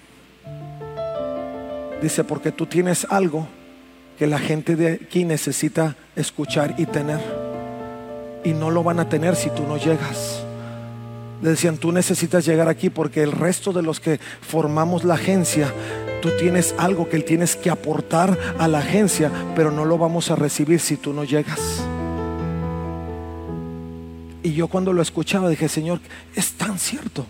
Dice, 2.01 2.25
porque 2.25 2.53
tú 2.53 2.67
tienes 2.67 3.07
algo 3.11 3.47
que 4.19 4.27
la 4.27 4.39
gente 4.39 4.77
de 4.77 5.01
aquí 5.05 5.25
necesita 5.25 5.97
escuchar 6.17 6.75
y 6.79 6.87
tener. 6.87 7.21
Y 8.45 8.53
no 8.53 8.71
lo 8.71 8.83
van 8.83 9.01
a 9.01 9.09
tener 9.09 9.37
si 9.37 9.51
tú 9.51 9.65
no 9.67 9.77
llegas. 9.77 10.45
Le 11.43 11.51
decían, 11.51 11.77
tú 11.77 11.91
necesitas 11.91 12.45
llegar 12.45 12.69
aquí 12.69 12.91
porque 12.91 13.23
el 13.23 13.33
resto 13.33 13.73
de 13.73 13.83
los 13.83 13.99
que 13.99 14.21
formamos 14.41 15.03
la 15.05 15.15
agencia, 15.15 15.73
tú 16.21 16.31
tienes 16.39 16.75
algo 16.79 17.09
que 17.09 17.19
tienes 17.21 17.57
que 17.57 17.71
aportar 17.71 18.39
a 18.59 18.69
la 18.69 18.79
agencia, 18.79 19.31
pero 19.57 19.73
no 19.73 19.85
lo 19.85 19.99
vamos 19.99 20.31
a 20.31 20.37
recibir 20.37 20.79
si 20.79 20.97
tú 20.97 21.13
no 21.13 21.25
llegas. 21.25 21.85
Y 24.43 24.53
yo 24.55 24.69
cuando 24.69 24.93
lo 24.93 25.03
escuchaba 25.03 25.49
dije, 25.49 25.69
Señor, 25.69 26.01
es 26.35 26.53
tan 26.53 26.79
cierto. 26.79 27.27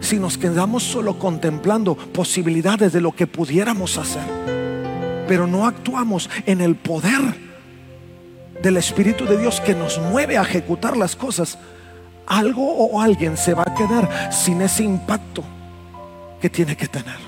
Si 0.00 0.18
nos 0.18 0.38
quedamos 0.38 0.82
solo 0.82 1.18
contemplando 1.18 1.96
posibilidades 1.96 2.92
de 2.92 3.00
lo 3.00 3.12
que 3.12 3.26
pudiéramos 3.26 3.98
hacer 3.98 4.40
pero 5.30 5.46
no 5.46 5.64
actuamos 5.64 6.28
en 6.44 6.60
el 6.60 6.74
poder 6.74 7.20
del 8.64 8.76
Espíritu 8.78 9.26
de 9.26 9.38
Dios 9.38 9.60
que 9.60 9.76
nos 9.76 10.00
mueve 10.00 10.36
a 10.36 10.42
ejecutar 10.42 10.96
las 10.96 11.14
cosas, 11.14 11.56
algo 12.26 12.66
o 12.68 13.00
alguien 13.00 13.36
se 13.36 13.54
va 13.54 13.62
a 13.64 13.72
quedar 13.76 14.32
sin 14.32 14.60
ese 14.60 14.82
impacto 14.82 15.44
que 16.42 16.50
tiene 16.50 16.76
que 16.76 16.88
tener. 16.88 17.18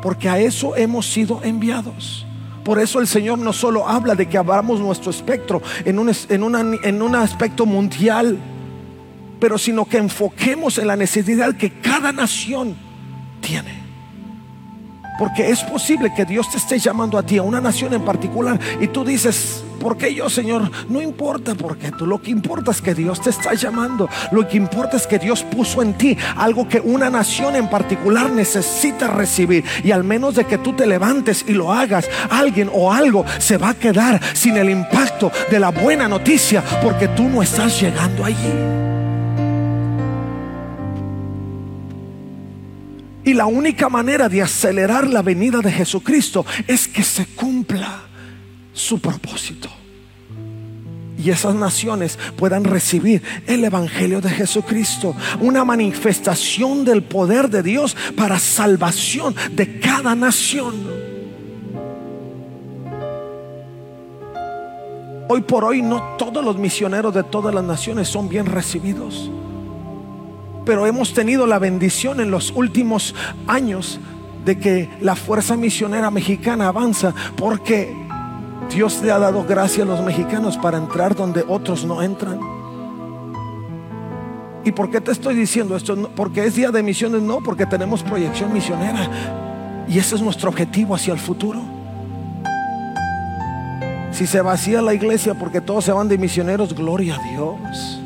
Porque 0.00 0.30
a 0.30 0.38
eso 0.38 0.74
hemos 0.74 1.04
sido 1.04 1.42
enviados. 1.44 2.24
Por 2.66 2.80
eso 2.80 2.98
el 2.98 3.06
Señor 3.06 3.38
no 3.38 3.52
solo 3.52 3.86
habla 3.86 4.16
de 4.16 4.28
que 4.28 4.36
abramos 4.36 4.80
nuestro 4.80 5.12
espectro 5.12 5.62
en 5.84 6.00
un, 6.00 6.08
en, 6.08 6.78
en 6.82 7.00
un 7.00 7.14
aspecto 7.14 7.64
mundial, 7.64 8.36
pero 9.38 9.56
sino 9.56 9.84
que 9.84 9.98
enfoquemos 9.98 10.76
en 10.78 10.88
la 10.88 10.96
necesidad 10.96 11.54
que 11.54 11.80
cada 11.80 12.10
nación 12.10 12.74
tiene. 13.40 13.85
Porque 15.18 15.50
es 15.50 15.62
posible 15.62 16.12
que 16.14 16.24
Dios 16.24 16.50
te 16.50 16.58
esté 16.58 16.78
llamando 16.78 17.18
a 17.18 17.22
ti, 17.22 17.38
a 17.38 17.42
una 17.42 17.60
nación 17.60 17.94
en 17.94 18.04
particular, 18.04 18.58
y 18.80 18.88
tú 18.88 19.04
dices, 19.04 19.64
¿por 19.80 19.96
qué 19.96 20.14
yo, 20.14 20.28
Señor? 20.28 20.70
No 20.88 21.00
importa 21.00 21.54
porque 21.54 21.92
tú. 21.92 22.06
Lo 22.06 22.20
que 22.20 22.30
importa 22.30 22.70
es 22.70 22.82
que 22.82 22.94
Dios 22.94 23.20
te 23.20 23.30
está 23.30 23.54
llamando. 23.54 24.08
Lo 24.32 24.46
que 24.46 24.56
importa 24.56 24.96
es 24.96 25.06
que 25.06 25.18
Dios 25.18 25.42
puso 25.42 25.82
en 25.82 25.94
ti 25.94 26.16
algo 26.36 26.68
que 26.68 26.80
una 26.80 27.10
nación 27.10 27.56
en 27.56 27.68
particular 27.68 28.30
necesita 28.30 29.08
recibir. 29.08 29.64
Y 29.82 29.90
al 29.90 30.04
menos 30.04 30.34
de 30.34 30.44
que 30.44 30.58
tú 30.58 30.72
te 30.72 30.86
levantes 30.86 31.44
y 31.46 31.52
lo 31.52 31.72
hagas, 31.72 32.08
alguien 32.30 32.70
o 32.72 32.92
algo 32.92 33.24
se 33.38 33.58
va 33.58 33.70
a 33.70 33.74
quedar 33.74 34.20
sin 34.34 34.56
el 34.56 34.70
impacto 34.70 35.30
de 35.50 35.60
la 35.60 35.70
buena 35.70 36.08
noticia 36.08 36.62
porque 36.82 37.08
tú 37.08 37.28
no 37.28 37.42
estás 37.42 37.80
llegando 37.80 38.24
allí. 38.24 38.95
Y 43.26 43.34
la 43.34 43.46
única 43.46 43.88
manera 43.88 44.28
de 44.28 44.40
acelerar 44.40 45.08
la 45.08 45.20
venida 45.20 45.58
de 45.58 45.72
Jesucristo 45.72 46.46
es 46.68 46.86
que 46.86 47.02
se 47.02 47.26
cumpla 47.26 48.02
su 48.72 49.00
propósito. 49.00 49.68
Y 51.18 51.30
esas 51.30 51.56
naciones 51.56 52.20
puedan 52.36 52.62
recibir 52.62 53.20
el 53.48 53.64
Evangelio 53.64 54.20
de 54.20 54.30
Jesucristo. 54.30 55.16
Una 55.40 55.64
manifestación 55.64 56.84
del 56.84 57.02
poder 57.02 57.50
de 57.50 57.64
Dios 57.64 57.96
para 58.16 58.38
salvación 58.38 59.34
de 59.50 59.80
cada 59.80 60.14
nación. 60.14 60.76
Hoy 65.28 65.40
por 65.40 65.64
hoy 65.64 65.82
no 65.82 66.14
todos 66.16 66.44
los 66.44 66.56
misioneros 66.58 67.12
de 67.12 67.24
todas 67.24 67.52
las 67.52 67.64
naciones 67.64 68.06
son 68.06 68.28
bien 68.28 68.46
recibidos 68.46 69.28
pero 70.66 70.84
hemos 70.84 71.14
tenido 71.14 71.46
la 71.46 71.58
bendición 71.58 72.20
en 72.20 72.30
los 72.30 72.50
últimos 72.54 73.14
años 73.46 74.00
de 74.44 74.58
que 74.58 74.90
la 75.00 75.14
fuerza 75.14 75.56
misionera 75.56 76.10
mexicana 76.10 76.66
avanza 76.66 77.14
porque 77.36 77.96
Dios 78.74 79.00
le 79.02 79.12
ha 79.12 79.18
dado 79.18 79.44
gracia 79.44 79.84
a 79.84 79.86
los 79.86 80.04
mexicanos 80.04 80.58
para 80.58 80.76
entrar 80.76 81.14
donde 81.14 81.44
otros 81.48 81.84
no 81.84 82.02
entran. 82.02 82.40
¿Y 84.64 84.72
por 84.72 84.90
qué 84.90 85.00
te 85.00 85.12
estoy 85.12 85.36
diciendo 85.36 85.76
esto? 85.76 86.10
Porque 86.16 86.44
es 86.44 86.56
día 86.56 86.72
de 86.72 86.82
misiones, 86.82 87.22
no, 87.22 87.38
porque 87.38 87.64
tenemos 87.64 88.02
proyección 88.02 88.52
misionera. 88.52 89.08
Y 89.88 90.00
ese 90.00 90.16
es 90.16 90.20
nuestro 90.20 90.50
objetivo 90.50 90.96
hacia 90.96 91.12
el 91.12 91.20
futuro. 91.20 91.60
Si 94.10 94.26
se 94.26 94.40
vacía 94.40 94.82
la 94.82 94.94
iglesia 94.94 95.34
porque 95.34 95.60
todos 95.60 95.84
se 95.84 95.92
van 95.92 96.08
de 96.08 96.18
misioneros, 96.18 96.74
gloria 96.74 97.14
a 97.14 97.30
Dios 97.30 98.00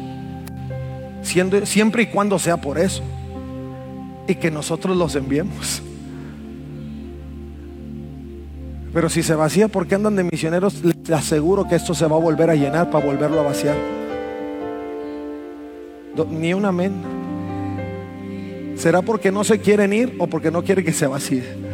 siempre 1.30 2.02
y 2.02 2.06
cuando 2.06 2.38
sea 2.38 2.60
por 2.60 2.78
eso. 2.78 3.02
Y 4.26 4.34
que 4.34 4.50
nosotros 4.50 4.96
los 4.96 5.16
enviemos. 5.16 5.82
Pero 8.92 9.08
si 9.08 9.22
se 9.22 9.34
vacía 9.34 9.68
porque 9.68 9.94
andan 9.94 10.16
de 10.16 10.25
misioneros, 10.25 10.82
les 10.82 11.10
aseguro 11.10 11.68
que 11.68 11.76
esto 11.76 11.94
se 11.94 12.06
va 12.06 12.16
a 12.16 12.20
volver 12.20 12.50
a 12.50 12.54
llenar 12.54 12.90
para 12.90 13.04
volverlo 13.06 13.40
a 13.40 13.44
vaciar. 13.44 13.76
Ni 16.28 16.52
un 16.52 16.64
amén. 16.64 16.92
¿Será 18.76 19.00
porque 19.02 19.30
no 19.30 19.44
se 19.44 19.60
quieren 19.60 19.92
ir 19.92 20.16
o 20.18 20.26
porque 20.26 20.50
no 20.50 20.62
quieren 20.62 20.84
que 20.84 20.92
se 20.92 21.06
vacíe? 21.06 21.70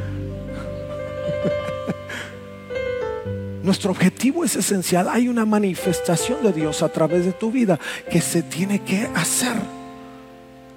Nuestro 3.66 3.90
objetivo 3.90 4.44
es 4.44 4.54
esencial. 4.54 5.08
Hay 5.08 5.26
una 5.26 5.44
manifestación 5.44 6.40
de 6.44 6.52
Dios 6.52 6.84
a 6.84 6.88
través 6.88 7.24
de 7.24 7.32
tu 7.32 7.50
vida 7.50 7.80
que 8.08 8.20
se 8.20 8.44
tiene 8.44 8.78
que 8.78 9.08
hacer. 9.12 9.56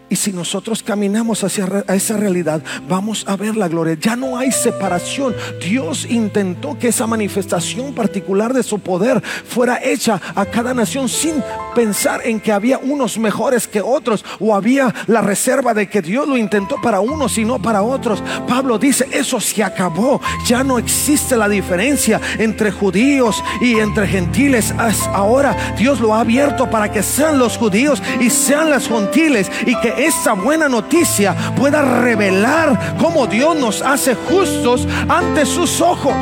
Y 0.10 0.16
si 0.16 0.34
nosotros 0.34 0.82
caminamos 0.82 1.44
hacia 1.44 1.68
esa 1.88 2.18
realidad, 2.18 2.64
vamos 2.88 3.24
a 3.28 3.36
ver 3.36 3.56
la 3.56 3.68
gloria. 3.68 3.96
Ya 4.00 4.16
no 4.16 4.38
hay 4.38 4.52
separación. 4.52 5.36
Dios 5.62 6.08
intentó 6.10 6.78
que 6.80 6.88
esa 6.88 7.06
manifestación 7.06 7.94
particular 7.94 8.54
de 8.54 8.64
su 8.64 8.80
poder 8.80 9.22
fuera 9.22 9.80
hecha 9.84 10.20
a 10.34 10.46
cada 10.46 10.74
nación 10.74 11.08
sin 11.10 11.44
pensar 11.76 12.22
en 12.26 12.40
que 12.40 12.52
había 12.52 12.80
unos 12.80 13.20
mejores 13.20 13.68
que 13.68 13.82
otros 13.82 14.26
o 14.40 14.56
había 14.56 14.94
la 15.06 15.22
reserva 15.22 15.76
de 15.76 15.88
que 15.88 16.02
Dios 16.02 16.28
lo 16.28 16.38
intentó 16.38 16.82
para 16.82 17.02
unos 17.02 17.38
y 17.38 17.46
no 17.46 17.62
para 17.62 17.84
otros. 17.84 18.24
Pablo 18.48 18.80
dice, 18.80 19.08
eso 19.12 19.40
se 19.40 19.64
acabó. 19.64 20.20
Ya 20.48 20.64
no 20.64 20.80
existe 20.80 21.38
la 21.38 21.48
diferencia 21.48 22.20
entre 22.40 22.72
judíos 22.72 23.44
y 23.62 23.78
entre 23.78 24.08
gentiles. 24.08 24.74
Ahora 25.14 25.56
Dios 25.78 26.00
lo 26.00 26.16
ha 26.16 26.22
abierto 26.22 26.68
para 26.70 26.92
que 26.92 27.04
sean 27.04 27.38
los 27.38 27.58
judíos 27.58 28.02
y 28.20 28.32
sean 28.32 28.72
las 28.72 28.88
gentiles 28.88 29.52
y 29.68 29.76
que 29.80 29.99
esa 30.00 30.34
buena 30.34 30.70
noticia 30.70 31.36
pueda 31.56 32.02
revelar 32.02 32.98
cómo 32.98 33.28
Dios 33.28 33.56
nos 33.56 33.82
hace 33.82 34.16
justos 34.16 34.88
ante 35.08 35.46
sus 35.46 35.82
ojos. 35.82 36.16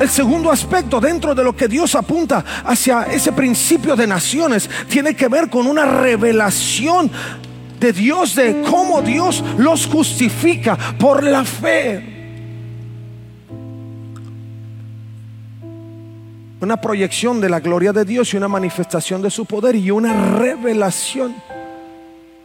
El 0.00 0.08
segundo 0.08 0.50
aspecto 0.50 1.00
dentro 1.00 1.34
de 1.34 1.44
lo 1.44 1.54
que 1.54 1.68
Dios 1.68 1.94
apunta 1.94 2.44
hacia 2.64 3.04
ese 3.04 3.32
principio 3.32 3.94
de 3.94 4.06
naciones 4.06 4.68
tiene 4.88 5.14
que 5.14 5.28
ver 5.28 5.48
con 5.48 5.66
una 5.66 5.84
revelación 5.84 7.10
de 7.78 7.92
Dios, 7.92 8.34
de 8.34 8.62
cómo 8.68 9.02
Dios 9.02 9.44
los 9.56 9.86
justifica 9.86 10.76
por 10.98 11.22
la 11.22 11.44
fe. 11.44 12.12
Una 16.60 16.80
proyección 16.80 17.40
de 17.40 17.50
la 17.50 17.60
gloria 17.60 17.92
de 17.92 18.04
Dios 18.04 18.32
y 18.32 18.36
una 18.36 18.48
manifestación 18.48 19.20
de 19.22 19.30
su 19.30 19.44
poder 19.44 19.76
y 19.76 19.90
una 19.90 20.36
revelación 20.36 21.34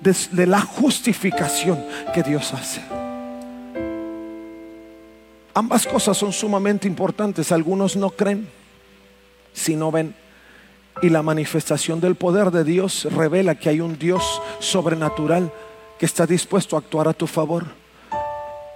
de, 0.01 0.47
la 0.47 0.61
justificación 0.61 1.83
que 2.13 2.23
Dios 2.23 2.53
hace. 2.53 2.81
Ambas 5.53 5.85
cosas 5.85 6.17
son 6.17 6.31
sumamente 6.31 6.87
importantes. 6.87 7.51
Algunos 7.51 7.95
no 7.95 8.11
creen 8.11 8.47
si 9.53 9.75
no 9.75 9.91
ven. 9.91 10.15
Y 11.01 11.09
la 11.09 11.21
manifestación 11.21 11.99
del 11.99 12.15
poder 12.15 12.51
de 12.51 12.63
Dios 12.63 13.07
revela 13.11 13.55
que 13.55 13.69
hay 13.69 13.81
un 13.81 13.97
Dios 13.97 14.41
sobrenatural 14.59 15.51
que 15.97 16.05
está 16.05 16.25
dispuesto 16.25 16.75
a 16.75 16.79
actuar 16.79 17.07
a 17.07 17.13
tu 17.13 17.27
favor. 17.27 17.78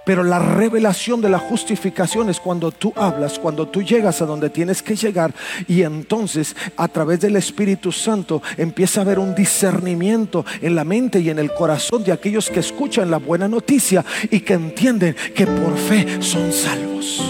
Pero 0.04 0.22
la 0.22 0.38
revelación 0.38 1.20
de 1.20 1.28
la 1.28 1.38
justificación 1.38 2.28
es 2.28 2.40
cuando 2.40 2.70
tú 2.70 2.92
hablas, 2.96 3.38
cuando 3.38 3.68
tú 3.68 3.82
llegas 3.82 4.20
a 4.20 4.26
donde 4.26 4.50
tienes 4.50 4.82
que 4.82 4.96
llegar 4.96 5.34
y 5.66 5.82
entonces 5.82 6.54
a 6.76 6.88
través 6.88 7.20
del 7.20 7.36
Espíritu 7.36 7.90
Santo 7.90 8.42
empieza 8.56 9.00
a 9.00 9.04
haber 9.04 9.18
un 9.18 9.34
discernimiento 9.34 10.44
en 10.60 10.74
la 10.74 10.84
mente 10.84 11.20
y 11.20 11.30
en 11.30 11.38
el 11.38 11.52
corazón 11.52 12.04
de 12.04 12.12
aquellos 12.12 12.50
que 12.50 12.60
escuchan 12.60 13.10
la 13.10 13.18
buena 13.18 13.48
noticia 13.48 14.04
y 14.30 14.40
que 14.40 14.54
entienden 14.54 15.16
que 15.34 15.46
por 15.46 15.76
fe 15.76 16.22
son 16.22 16.52
salvos. 16.52 17.22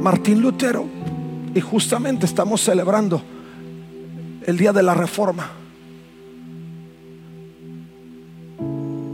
Martín 0.00 0.40
Lutero, 0.40 0.86
y 1.54 1.60
justamente 1.60 2.26
estamos 2.26 2.60
celebrando 2.60 3.22
el 4.44 4.56
día 4.58 4.72
de 4.72 4.82
la 4.82 4.94
reforma. 4.94 5.65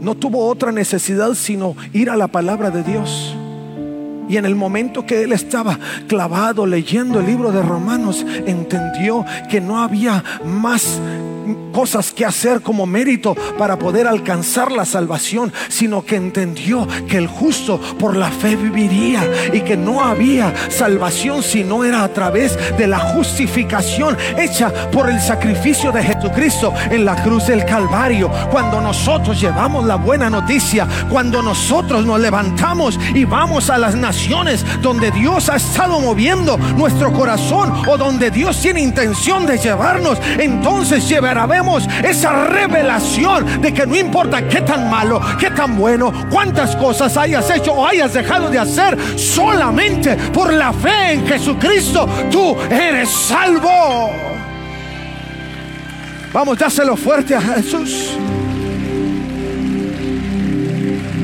No 0.03 0.15
tuvo 0.15 0.47
otra 0.47 0.71
necesidad 0.71 1.33
sino 1.33 1.75
ir 1.93 2.09
a 2.09 2.17
la 2.17 2.27
palabra 2.27 2.69
de 2.69 2.83
Dios. 2.83 3.35
Y 4.29 4.37
en 4.37 4.45
el 4.45 4.55
momento 4.55 5.05
que 5.05 5.23
él 5.23 5.33
estaba 5.33 5.77
clavado 6.07 6.65
leyendo 6.65 7.19
el 7.19 7.25
libro 7.25 7.51
de 7.51 7.61
Romanos, 7.61 8.25
entendió 8.45 9.25
que 9.49 9.61
no 9.61 9.81
había 9.81 10.23
más 10.45 10.99
cosas 11.73 12.13
que 12.13 12.25
hacer 12.25 12.61
como 12.61 12.85
mérito 12.85 13.35
para 13.57 13.77
poder 13.77 14.07
alcanzar 14.07 14.71
la 14.71 14.85
salvación, 14.85 15.51
sino 15.67 16.05
que 16.05 16.15
entendió 16.15 16.87
que 17.09 17.17
el 17.17 17.27
justo 17.27 17.81
por 17.99 18.15
la 18.15 18.29
fe 18.29 18.55
viviría 18.55 19.21
y 19.51 19.61
que 19.61 19.75
no 19.75 20.01
había 20.01 20.53
salvación 20.69 21.43
si 21.43 21.63
no 21.63 21.83
era 21.83 22.03
a 22.03 22.13
través 22.13 22.57
de 22.77 22.87
la 22.87 22.99
justificación 22.99 24.15
hecha 24.37 24.71
por 24.91 25.09
el 25.09 25.19
sacrificio 25.19 25.91
de 25.91 26.03
Jesucristo 26.03 26.73
en 26.91 27.03
la 27.03 27.21
cruz 27.23 27.47
del 27.47 27.65
Calvario. 27.65 28.31
Cuando 28.51 28.79
nosotros 28.79 29.41
llevamos 29.41 29.85
la 29.85 29.95
buena 29.95 30.29
noticia, 30.29 30.87
cuando 31.09 31.41
nosotros 31.41 32.05
nos 32.05 32.19
levantamos 32.19 32.99
y 33.13 33.25
vamos 33.25 33.69
a 33.69 33.77
las 33.77 33.95
naciones 33.95 34.12
donde 34.81 35.11
Dios 35.11 35.49
ha 35.49 35.55
estado 35.55 35.99
moviendo 35.99 36.57
nuestro 36.57 37.11
corazón 37.11 37.73
o 37.87 37.97
donde 37.97 38.29
Dios 38.29 38.59
tiene 38.61 38.81
intención 38.81 39.45
de 39.45 39.57
llevarnos, 39.57 40.19
entonces 40.37 41.07
llevaremos 41.07 41.87
esa 42.03 42.45
revelación 42.45 43.61
de 43.61 43.73
que 43.73 43.85
no 43.85 43.95
importa 43.95 44.47
qué 44.47 44.61
tan 44.61 44.89
malo, 44.89 45.19
qué 45.39 45.49
tan 45.51 45.77
bueno, 45.77 46.11
cuántas 46.29 46.75
cosas 46.75 47.17
hayas 47.17 47.49
hecho 47.49 47.73
o 47.73 47.87
hayas 47.87 48.13
dejado 48.13 48.49
de 48.49 48.59
hacer, 48.59 48.97
solamente 49.17 50.15
por 50.31 50.53
la 50.53 50.71
fe 50.71 51.13
en 51.13 51.27
Jesucristo 51.27 52.07
tú 52.31 52.55
eres 52.69 53.09
salvo. 53.09 54.11
Vamos, 56.31 56.57
dáselo 56.57 56.95
fuerte 56.95 57.35
a 57.35 57.41
Jesús. 57.41 58.17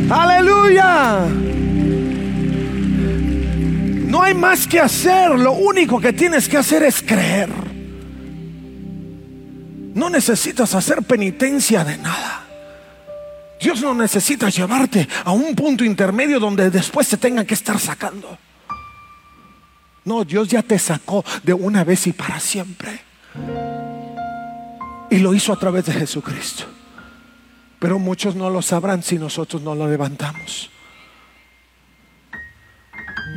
Aleluya. 0.10 1.49
No 4.10 4.24
hay 4.24 4.34
más 4.34 4.67
que 4.67 4.80
hacer, 4.80 5.38
lo 5.38 5.52
único 5.52 6.02
que 6.02 6.13
tienes 6.13 6.50
que 6.50 6.58
hacer 6.58 6.82
es 6.82 7.04
creer. 7.04 7.50
No 9.93 10.10
necesitas 10.10 10.74
hacer 10.74 11.04
penitencia 11.04 11.84
de 11.84 11.95
nada. 12.00 12.43
Dios 13.62 13.84
no 13.84 13.93
necesita 13.93 14.50
llevarte 14.50 15.08
a 15.24 15.32
un 15.32 15.54
punto 15.54 15.86
intermedio 15.86 16.39
donde 16.39 16.72
después 16.72 17.08
se 17.08 17.17
tenga 17.17 17.45
que 17.45 17.54
estar 17.54 17.78
sacando. 17.78 18.36
No, 20.06 20.26
Dios 20.26 20.48
ya 20.48 20.63
te 20.63 20.80
sacó 20.80 21.24
de 21.43 21.54
una 21.54 21.84
vez 21.84 22.08
y 22.08 22.13
para 22.13 22.39
siempre. 22.39 23.02
Y 25.12 25.19
lo 25.19 25.36
hizo 25.36 25.54
a 25.54 25.60
través 25.60 25.86
de 25.86 25.93
Jesucristo. 25.93 26.63
Pero 27.78 28.00
muchos 28.00 28.36
no 28.36 28.50
lo 28.50 28.63
sabrán 28.63 29.04
si 29.04 29.19
nosotros 29.19 29.62
no 29.62 29.76
lo 29.76 29.88
levantamos. 29.88 30.72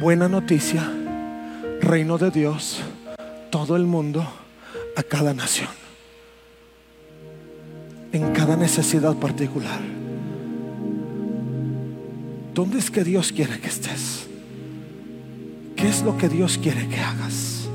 Buena 0.01 0.29
noticia, 0.29 0.91
reino 1.81 2.19
de 2.19 2.31
Dios, 2.31 2.81
todo 3.51 3.77
el 3.77 3.85
mundo, 3.85 4.27
a 4.97 5.03
cada 5.03 5.33
nación, 5.33 5.69
en 8.13 8.33
cada 8.33 8.57
necesidad 8.57 9.15
particular. 9.17 9.81
¿Dónde 12.53 12.79
es 12.79 12.91
que 12.91 13.05
Dios 13.05 13.31
quiere 13.31 13.61
que 13.61 13.69
estés? 13.69 14.27
¿Qué 15.77 15.89
es 15.89 16.03
lo 16.03 16.19
que 16.19 16.29
Dios 16.29 16.59
quiere 16.59 16.89
que 16.89 16.99
hagas? 16.99 17.69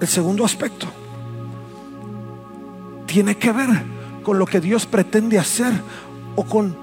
El 0.00 0.08
segundo 0.08 0.44
aspecto 0.44 0.88
tiene 3.06 3.36
que 3.36 3.52
ver 3.52 3.68
con 4.24 4.38
lo 4.40 4.46
que 4.46 4.60
Dios 4.60 4.86
pretende 4.86 5.38
hacer 5.38 5.72
o 6.34 6.44
con, 6.44 6.76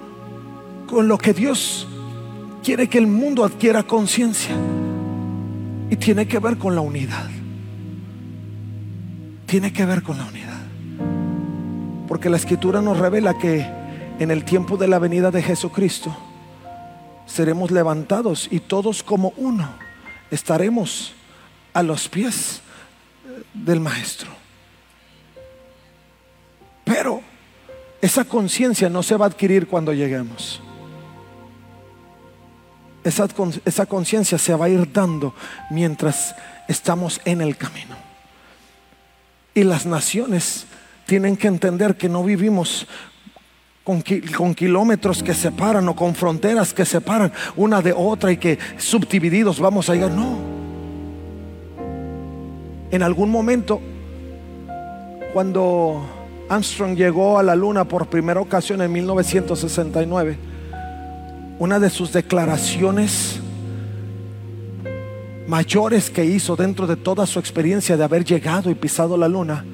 con 0.88 1.10
lo 1.10 1.18
que 1.18 1.34
Dios 1.34 1.89
quiere 2.64 2.88
que 2.88 2.98
el 2.98 3.08
mundo 3.08 3.44
adquiera 3.44 3.84
conciencia. 3.84 4.56
Y 5.90 5.96
tiene 5.96 6.28
que 6.28 6.40
ver 6.40 6.58
con 6.58 6.76
la 6.76 6.82
unidad. 6.82 7.30
Tiene 9.46 9.74
que 9.74 9.86
ver 9.86 10.04
con 10.04 10.18
la 10.18 10.26
unidad. 10.26 10.60
Porque 12.08 12.30
la 12.30 12.38
escritura 12.38 12.82
nos 12.82 12.98
revela 12.98 13.38
que 13.38 13.66
en 14.20 14.32
el 14.32 14.44
tiempo 14.44 14.78
de 14.78 14.88
la 14.88 15.00
venida 15.00 15.32
de 15.32 15.42
Jesucristo 15.42 16.16
seremos 17.26 17.72
levantados 17.72 18.48
y 18.52 18.60
todos 18.60 19.04
como 19.04 19.34
uno 19.38 19.70
estaremos 20.32 21.14
a 21.74 21.84
los 21.84 22.10
pies 22.10 22.62
del 23.54 23.80
Maestro. 23.80 24.30
Pero 26.84 27.22
esa 28.02 28.26
conciencia 28.26 28.90
no 28.90 29.04
se 29.04 29.16
va 29.16 29.26
a 29.26 29.30
adquirir 29.30 29.68
cuando 29.68 29.94
lleguemos. 29.94 30.62
Esa, 33.04 33.28
esa 33.66 33.86
conciencia 33.86 34.38
se 34.38 34.54
va 34.54 34.66
a 34.66 34.70
ir 34.70 34.92
dando 34.92 35.34
mientras 35.70 36.36
estamos 36.68 37.22
en 37.26 37.42
el 37.42 37.58
camino. 37.58 37.96
Y 39.54 39.64
las 39.64 39.86
naciones 39.86 40.66
tienen 41.06 41.38
que 41.38 41.48
entender 41.48 41.98
que 41.98 42.10
no 42.10 42.24
vivimos 42.24 42.88
con, 43.84 44.04
con, 44.38 44.54
kilómetros 44.54 45.24
que 45.24 45.34
separan 45.34 45.88
o 45.90 45.96
con 45.96 46.14
fronteras 46.14 46.74
que 46.74 46.86
separan 46.86 47.32
una 47.56 47.82
de 47.82 47.92
otra 47.92 48.32
y 48.32 48.38
que 48.38 48.60
subdivididos 48.78 49.60
vamos 49.60 49.90
a 49.90 49.96
llegar. 49.96 50.12
No. 50.12 50.38
En 52.92 53.04
algún 53.04 53.32
momento, 53.32 53.82
cuando 55.34 56.04
Armstrong 56.50 56.96
llegó 56.96 57.38
a 57.40 57.44
la 57.44 57.56
luna 57.56 57.86
por 57.86 58.08
primera 58.08 58.42
ocasión 58.42 58.82
en 58.82 58.92
1969, 58.92 60.49
una 61.60 61.78
de 61.78 61.90
sus 61.90 62.14
declaraciones 62.14 63.42
mayores 65.46 66.10
que 66.10 66.24
hizo 66.24 66.56
dentro 66.56 66.88
de 66.88 66.96
toda 66.96 67.26
su 67.26 67.38
experiencia 67.38 67.98
de 67.98 68.04
haber 68.04 68.24
llegado 68.24 68.72
y 68.72 68.76
pisado 68.76 69.18
la 69.18 69.28
luna 69.28 69.66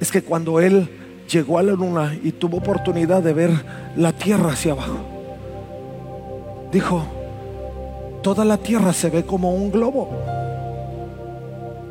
es 0.00 0.10
que 0.10 0.22
cuando 0.22 0.60
él 0.60 0.88
llegó 1.30 1.58
a 1.58 1.62
la 1.62 1.72
luna 1.72 2.18
y 2.22 2.32
tuvo 2.32 2.56
oportunidad 2.56 3.22
de 3.22 3.34
ver 3.34 3.50
la 3.96 4.12
tierra 4.12 4.52
hacia 4.52 4.72
abajo, 4.72 4.98
dijo, 6.72 7.04
toda 8.22 8.44
la 8.44 8.56
tierra 8.56 8.92
se 8.94 9.10
ve 9.10 9.24
como 9.24 9.52
un 9.52 9.70
globo. 9.70 10.10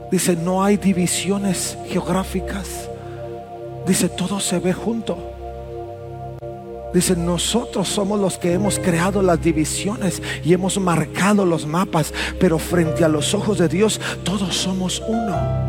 Dice, 0.09 0.35
no 0.35 0.63
hay 0.63 0.77
divisiones 0.77 1.77
geográficas. 1.89 2.89
Dice, 3.85 4.07
todo 4.07 4.39
se 4.39 4.57
ve 4.59 4.71
junto. 4.71 5.36
Dice, 6.93 7.15
nosotros 7.15 7.87
somos 7.87 8.19
los 8.19 8.37
que 8.37 8.53
hemos 8.53 8.79
creado 8.79 9.21
las 9.21 9.41
divisiones 9.41 10.21
y 10.43 10.53
hemos 10.53 10.79
marcado 10.79 11.45
los 11.45 11.65
mapas, 11.65 12.13
pero 12.39 12.57
frente 12.57 13.03
a 13.03 13.09
los 13.09 13.33
ojos 13.33 13.57
de 13.57 13.67
Dios 13.67 13.99
todos 14.23 14.55
somos 14.55 15.03
uno. 15.07 15.66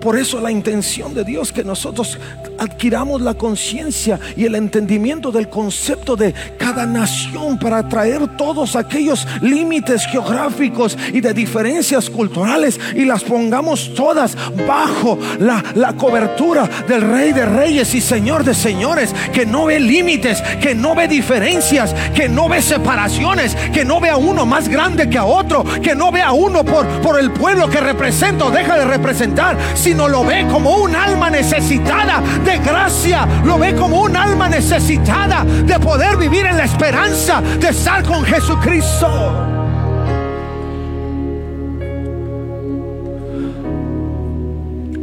Por 0.00 0.18
eso 0.18 0.40
la 0.40 0.50
intención 0.50 1.12
de 1.12 1.24
Dios 1.24 1.52
que 1.52 1.62
nosotros 1.62 2.18
adquiramos 2.58 3.20
la 3.20 3.34
conciencia 3.34 4.18
y 4.34 4.44
el 4.44 4.54
entendimiento 4.54 5.30
del 5.30 5.48
concepto 5.48 6.16
de 6.16 6.34
cada 6.58 6.86
nación 6.86 7.58
para 7.58 7.86
traer 7.86 8.36
todos 8.36 8.76
aquellos 8.76 9.26
límites 9.42 10.06
geográficos 10.06 10.96
y 11.12 11.20
de 11.20 11.34
diferencias 11.34 12.08
culturales 12.08 12.80
y 12.94 13.04
las 13.04 13.24
pongamos 13.24 13.94
todas 13.94 14.36
bajo 14.66 15.18
la, 15.38 15.62
la 15.74 15.94
cobertura 15.94 16.68
del 16.88 17.02
Rey 17.02 17.32
de 17.32 17.44
Reyes 17.44 17.94
y 17.94 18.00
Señor 18.00 18.44
de 18.44 18.54
Señores, 18.54 19.14
que 19.34 19.44
no 19.44 19.66
ve 19.66 19.80
límites, 19.80 20.40
que 20.62 20.74
no 20.74 20.94
ve 20.94 21.08
diferencias, 21.08 21.94
que 22.14 22.28
no 22.28 22.48
ve 22.48 22.62
separaciones, 22.62 23.54
que 23.72 23.84
no 23.84 24.00
ve 24.00 24.08
a 24.08 24.16
uno 24.16 24.46
más 24.46 24.68
grande 24.68 25.10
que 25.10 25.18
a 25.18 25.24
otro, 25.24 25.64
que 25.82 25.94
no 25.94 26.10
ve 26.10 26.22
a 26.22 26.32
uno 26.32 26.64
por, 26.64 26.86
por 27.02 27.20
el 27.20 27.30
pueblo 27.32 27.68
que 27.68 27.80
representa 27.80 28.46
o 28.46 28.50
deja 28.50 28.78
de 28.78 28.84
representar 28.86 29.58
sino 29.90 30.06
lo 30.06 30.24
ve 30.24 30.46
como 30.48 30.76
un 30.76 30.94
alma 30.94 31.30
necesitada 31.30 32.22
de 32.44 32.58
gracia, 32.58 33.26
lo 33.44 33.58
ve 33.58 33.74
como 33.74 34.02
un 34.02 34.16
alma 34.16 34.48
necesitada 34.48 35.42
de 35.42 35.80
poder 35.80 36.16
vivir 36.16 36.46
en 36.46 36.58
la 36.58 36.64
esperanza 36.64 37.42
de 37.58 37.70
estar 37.70 38.04
con 38.04 38.22
Jesucristo. 38.22 39.59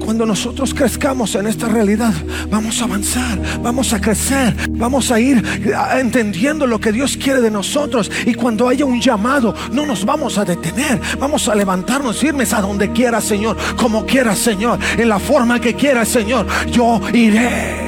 Cuando 0.07 0.25
nosotros 0.25 0.73
crezcamos 0.73 1.35
en 1.35 1.47
esta 1.47 1.67
realidad, 1.67 2.13
vamos 2.49 2.79
a 2.79 2.85
avanzar, 2.85 3.41
vamos 3.61 3.91
a 3.91 3.99
crecer, 3.99 4.55
vamos 4.69 5.11
a 5.11 5.19
ir 5.19 5.43
entendiendo 5.99 6.65
lo 6.65 6.79
que 6.79 6.93
Dios 6.93 7.17
quiere 7.17 7.41
de 7.41 7.51
nosotros. 7.51 8.09
Y 8.25 8.33
cuando 8.33 8.69
haya 8.69 8.85
un 8.85 9.01
llamado, 9.01 9.53
no 9.73 9.85
nos 9.85 10.05
vamos 10.05 10.37
a 10.37 10.45
detener, 10.45 11.01
vamos 11.19 11.49
a 11.49 11.55
levantarnos 11.55 12.19
firmes 12.19 12.53
a 12.53 12.61
donde 12.61 12.93
quiera, 12.93 13.19
Señor, 13.19 13.57
como 13.75 14.05
quiera, 14.05 14.33
Señor, 14.33 14.79
en 14.97 15.09
la 15.09 15.19
forma 15.19 15.59
que 15.59 15.73
quiera, 15.73 16.05
Señor. 16.05 16.47
Yo 16.71 17.01
iré. 17.11 17.86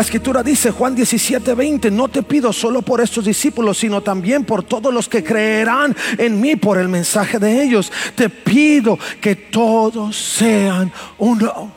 La 0.00 0.04
escritura 0.04 0.42
dice, 0.42 0.70
Juan 0.70 0.94
17, 0.94 1.52
20, 1.52 1.90
no 1.90 2.08
te 2.08 2.22
pido 2.22 2.54
solo 2.54 2.80
por 2.80 3.02
estos 3.02 3.22
discípulos, 3.22 3.76
sino 3.76 4.00
también 4.00 4.46
por 4.46 4.62
todos 4.62 4.94
los 4.94 5.06
que 5.10 5.22
creerán 5.22 5.94
en 6.16 6.40
mí 6.40 6.56
por 6.56 6.78
el 6.78 6.88
mensaje 6.88 7.38
de 7.38 7.62
ellos. 7.62 7.92
Te 8.14 8.30
pido 8.30 8.98
que 9.20 9.36
todos 9.36 10.16
sean 10.16 10.90
uno. 11.18 11.70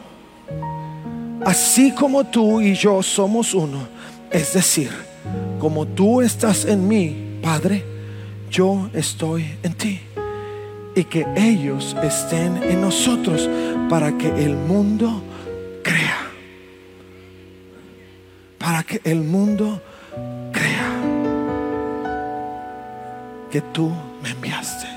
Así 1.45 1.91
como 1.91 2.23
tú 2.23 2.61
y 2.61 2.75
yo 2.75 3.03
somos 3.03 3.53
uno. 3.53 3.89
Es 4.31 4.53
decir, 4.53 4.89
como 5.59 5.85
tú 5.85 6.21
estás 6.21 6.63
en 6.63 6.87
mí, 6.87 7.39
Padre, 7.41 7.83
yo 8.49 8.89
estoy 8.93 9.53
en 9.63 9.73
ti. 9.73 9.99
Y 10.95 11.03
que 11.03 11.25
ellos 11.35 11.93
estén 12.01 12.63
en 12.63 12.79
nosotros 12.79 13.49
para 13.89 14.17
que 14.17 14.29
el 14.29 14.55
mundo 14.55 15.21
para 18.63 18.81
que 18.83 19.01
el 19.03 19.19
mundo 19.19 19.81
crea 20.53 20.93
que 23.51 23.59
tú 23.59 23.91
me 24.21 24.29
enviaste. 24.29 24.87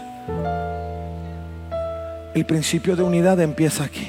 El 2.33 2.47
principio 2.47 2.95
de 2.95 3.03
unidad 3.03 3.41
empieza 3.41 3.83
aquí. 3.83 4.07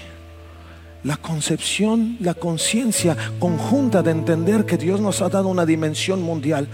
La 1.04 1.17
concepción, 1.17 2.17
la 2.20 2.36
conciencia 2.36 3.17
conjunta 3.39 4.04
de 4.04 4.12
entender 4.12 4.63
que 4.67 4.78
Dios 4.78 5.02
nos 5.02 5.24
ha 5.24 5.30
dado 5.30 5.48
una 5.48 5.65
dimensión 5.65 6.22
mundial 6.22 6.67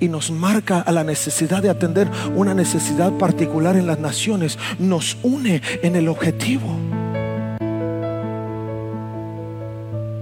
y 0.00 0.08
nos 0.08 0.30
marca 0.30 0.80
a 0.80 0.92
la 0.92 1.04
necesidad 1.04 1.62
de 1.62 1.68
atender 1.68 2.08
una 2.34 2.54
necesidad 2.54 3.12
particular 3.18 3.76
en 3.76 3.86
las 3.86 3.98
naciones, 3.98 4.58
nos 4.78 5.18
une 5.22 5.60
en 5.82 5.96
el 5.96 6.08
objetivo. 6.08 6.95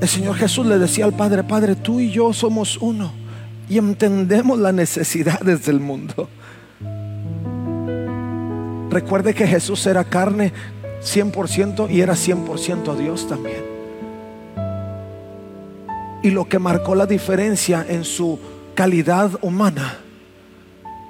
El 0.04 0.10
Señor 0.10 0.36
Jesús 0.36 0.66
le 0.66 0.78
decía 0.78 1.06
al 1.06 1.14
Padre, 1.14 1.44
Padre, 1.44 1.76
tú 1.76 1.98
y 1.98 2.10
yo 2.10 2.34
somos 2.34 2.76
uno 2.76 3.10
y 3.70 3.78
entendemos 3.78 4.58
las 4.58 4.74
necesidades 4.74 5.64
del 5.64 5.80
mundo. 5.80 6.28
Recuerde 8.90 9.32
que 9.32 9.46
Jesús 9.46 9.86
era 9.86 10.04
carne 10.04 10.52
100% 11.02 11.90
y 11.90 12.02
era 12.02 12.12
100% 12.12 12.96
Dios 12.96 13.26
también. 13.26 13.64
Y 16.22 16.28
lo 16.28 16.50
que 16.50 16.58
marcó 16.58 16.94
la 16.94 17.06
diferencia 17.06 17.82
en 17.88 18.04
su 18.04 18.38
calidad 18.74 19.30
humana 19.40 20.00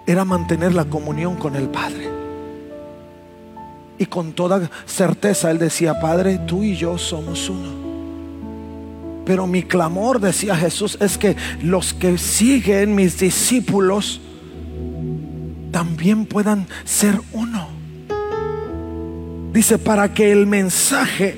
era 0.06 0.24
mantener 0.24 0.72
la 0.72 0.84
comunión 0.84 1.34
con 1.34 1.56
el 1.56 1.68
Padre. 1.68 2.10
Y 3.98 4.06
con 4.06 4.34
toda 4.34 4.70
certeza 4.86 5.50
él 5.50 5.58
decía, 5.58 5.98
Padre, 5.98 6.38
tú 6.46 6.62
y 6.62 6.76
yo 6.76 6.96
somos 6.96 7.50
uno. 7.50 7.93
Pero 9.24 9.46
mi 9.46 9.62
clamor, 9.62 10.20
decía 10.20 10.56
Jesús, 10.56 10.98
es 11.00 11.16
que 11.16 11.36
los 11.62 11.94
que 11.94 12.18
siguen 12.18 12.94
mis 12.94 13.18
discípulos 13.18 14.20
también 15.70 16.26
puedan 16.26 16.66
ser 16.84 17.20
uno. 17.32 17.68
Dice, 19.52 19.78
para 19.78 20.12
que 20.12 20.32
el 20.32 20.46
mensaje 20.46 21.36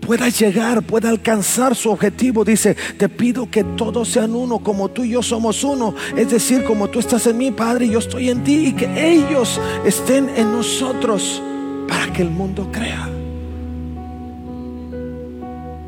pueda 0.00 0.28
llegar, 0.28 0.82
pueda 0.82 1.08
alcanzar 1.08 1.74
su 1.74 1.90
objetivo. 1.90 2.44
Dice, 2.44 2.76
te 2.98 3.08
pido 3.08 3.50
que 3.50 3.64
todos 3.64 4.08
sean 4.08 4.34
uno, 4.34 4.58
como 4.58 4.88
tú 4.88 5.04
y 5.04 5.10
yo 5.10 5.22
somos 5.22 5.64
uno. 5.64 5.94
Es 6.16 6.30
decir, 6.30 6.64
como 6.64 6.88
tú 6.88 6.98
estás 6.98 7.26
en 7.28 7.38
mí, 7.38 7.50
Padre, 7.50 7.88
yo 7.88 8.00
estoy 8.00 8.28
en 8.28 8.44
ti, 8.44 8.66
y 8.66 8.72
que 8.72 9.14
ellos 9.14 9.60
estén 9.86 10.28
en 10.36 10.52
nosotros 10.52 11.40
para 11.88 12.12
que 12.12 12.22
el 12.22 12.30
mundo 12.30 12.68
crea. 12.72 13.21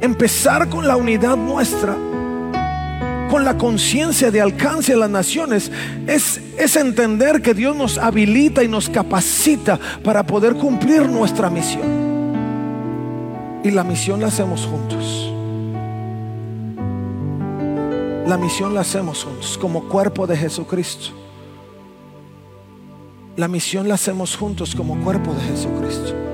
Empezar 0.04 0.68
con 0.68 0.86
la 0.86 0.98
unidad 0.98 1.34
nuestra 1.34 1.96
con 3.30 3.42
la 3.42 3.56
conciencia 3.56 4.30
de 4.30 4.38
alcance 4.38 4.92
a 4.92 4.96
las 4.98 5.08
naciones 5.08 5.72
es, 6.06 6.42
es 6.58 6.76
entender 6.76 7.40
que 7.40 7.54
Dios 7.54 7.74
nos 7.74 7.96
habilita 7.96 8.62
y 8.62 8.68
nos 8.68 8.90
capacita 8.90 9.80
para 10.04 10.26
poder 10.26 10.56
cumplir 10.56 11.08
nuestra 11.08 11.48
misión. 11.48 12.04
Y 13.64 13.70
la 13.70 13.82
misión 13.82 14.20
la 14.20 14.26
hacemos 14.26 14.66
juntos. 14.66 15.32
La 18.28 18.36
misión 18.36 18.74
la 18.74 18.82
hacemos 18.82 19.24
juntos 19.24 19.56
como 19.58 19.88
cuerpo 19.88 20.26
de 20.26 20.36
Jesucristo. 20.36 21.14
La 23.36 23.48
misión 23.48 23.88
la 23.88 23.94
hacemos 23.94 24.36
juntos 24.36 24.74
como 24.74 25.02
cuerpo 25.02 25.32
de 25.32 25.40
Jesucristo. 25.44 26.33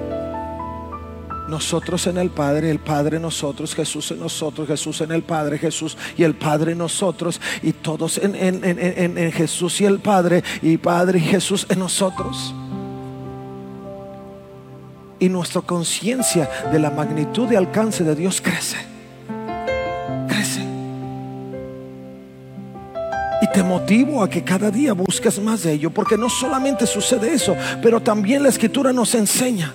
Nosotros 1.50 2.06
en 2.06 2.16
el 2.16 2.30
Padre, 2.30 2.70
el 2.70 2.78
Padre 2.78 3.16
en 3.16 3.22
nosotros, 3.22 3.74
Jesús 3.74 4.12
en 4.12 4.20
nosotros, 4.20 4.68
Jesús 4.68 5.00
en 5.00 5.10
el 5.10 5.24
Padre, 5.24 5.58
Jesús 5.58 5.96
y 6.16 6.22
el 6.22 6.36
Padre 6.36 6.72
en 6.72 6.78
nosotros, 6.78 7.40
y 7.60 7.72
todos 7.72 8.20
en, 8.22 9.32
Jesús 9.32 9.80
y 9.80 9.84
el 9.84 9.98
Padre, 9.98 10.44
y 10.62 10.76
Padre 10.76 11.18
y 11.18 11.22
Jesús 11.22 11.66
en 11.68 11.80
nosotros 11.80 12.54
y 15.18 15.28
nuestra 15.28 15.60
conciencia 15.60 16.48
de 16.72 16.78
la 16.78 16.90
magnitud 16.90 17.46
de 17.46 17.56
alcance 17.56 18.04
de 18.04 18.14
Dios 18.14 18.40
crece. 18.40 18.78
Crece. 20.28 20.62
Y 23.42 23.52
te 23.52 23.62
motivo 23.62 24.22
a 24.22 24.30
que 24.30 24.42
cada 24.42 24.70
día 24.70 24.94
busques 24.94 25.38
más 25.42 25.64
de 25.64 25.72
ello, 25.72 25.90
porque 25.90 26.16
no 26.16 26.30
solamente 26.30 26.86
sucede 26.86 27.34
eso, 27.34 27.54
pero 27.82 28.00
también 28.00 28.42
la 28.42 28.48
escritura 28.48 28.94
nos 28.94 29.14
enseña 29.14 29.74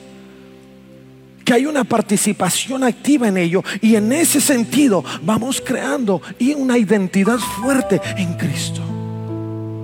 que 1.46 1.54
hay 1.54 1.68
una 1.68 1.84
participación 1.84 2.84
activa 2.84 3.28
en 3.28 3.38
ello 3.38 3.64
y 3.80 3.96
en 3.96 4.12
ese 4.12 4.42
sentido 4.42 5.06
vamos 5.22 5.62
creando 5.64 6.22
y 6.40 6.56
una 6.56 6.78
identidad 6.78 7.38
fuerte 7.38 8.02
en 8.18 8.34
Cristo. 8.34 8.82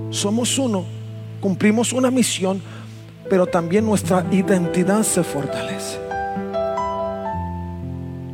Somos 0.09 0.57
uno, 0.57 0.83
cumplimos 1.39 1.93
una 1.93 2.09
misión, 2.09 2.61
pero 3.29 3.45
también 3.45 3.85
nuestra 3.85 4.25
identidad 4.31 5.03
se 5.03 5.23
fortalece. 5.23 5.99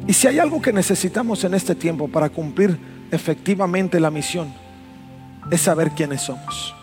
Y 0.07 0.13
si 0.13 0.27
hay 0.27 0.39
algo 0.39 0.61
que 0.61 0.71
necesitamos 0.71 1.43
en 1.43 1.53
este 1.53 1.75
tiempo 1.75 2.07
para 2.07 2.29
cumplir 2.29 2.79
efectivamente 3.11 3.99
la 3.99 4.09
misión, 4.09 4.53
es 5.51 5.61
saber 5.61 5.91
quiénes 5.91 6.21
somos. 6.21 6.73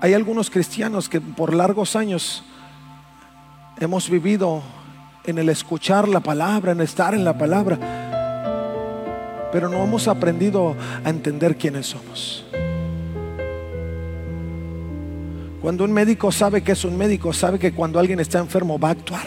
Hay 0.00 0.14
algunos 0.14 0.50
cristianos 0.50 1.08
que 1.08 1.20
por 1.20 1.54
largos 1.54 1.94
años 1.94 2.42
hemos 3.84 4.08
vivido 4.08 4.62
en 5.24 5.38
el 5.38 5.48
escuchar 5.48 6.08
la 6.08 6.20
palabra, 6.20 6.72
en 6.72 6.80
estar 6.80 7.14
en 7.14 7.24
la 7.24 7.36
palabra, 7.36 7.78
pero 9.52 9.68
no 9.68 9.82
hemos 9.82 10.08
aprendido 10.08 10.76
a 11.04 11.10
entender 11.10 11.56
quiénes 11.56 11.86
somos. 11.86 12.44
Cuando 15.60 15.84
un 15.84 15.92
médico 15.92 16.32
sabe 16.32 16.62
que 16.62 16.72
es 16.72 16.84
un 16.84 16.96
médico, 16.96 17.32
sabe 17.32 17.58
que 17.58 17.72
cuando 17.72 17.98
alguien 17.98 18.18
está 18.18 18.38
enfermo 18.38 18.78
va 18.78 18.88
a 18.88 18.92
actuar. 18.92 19.26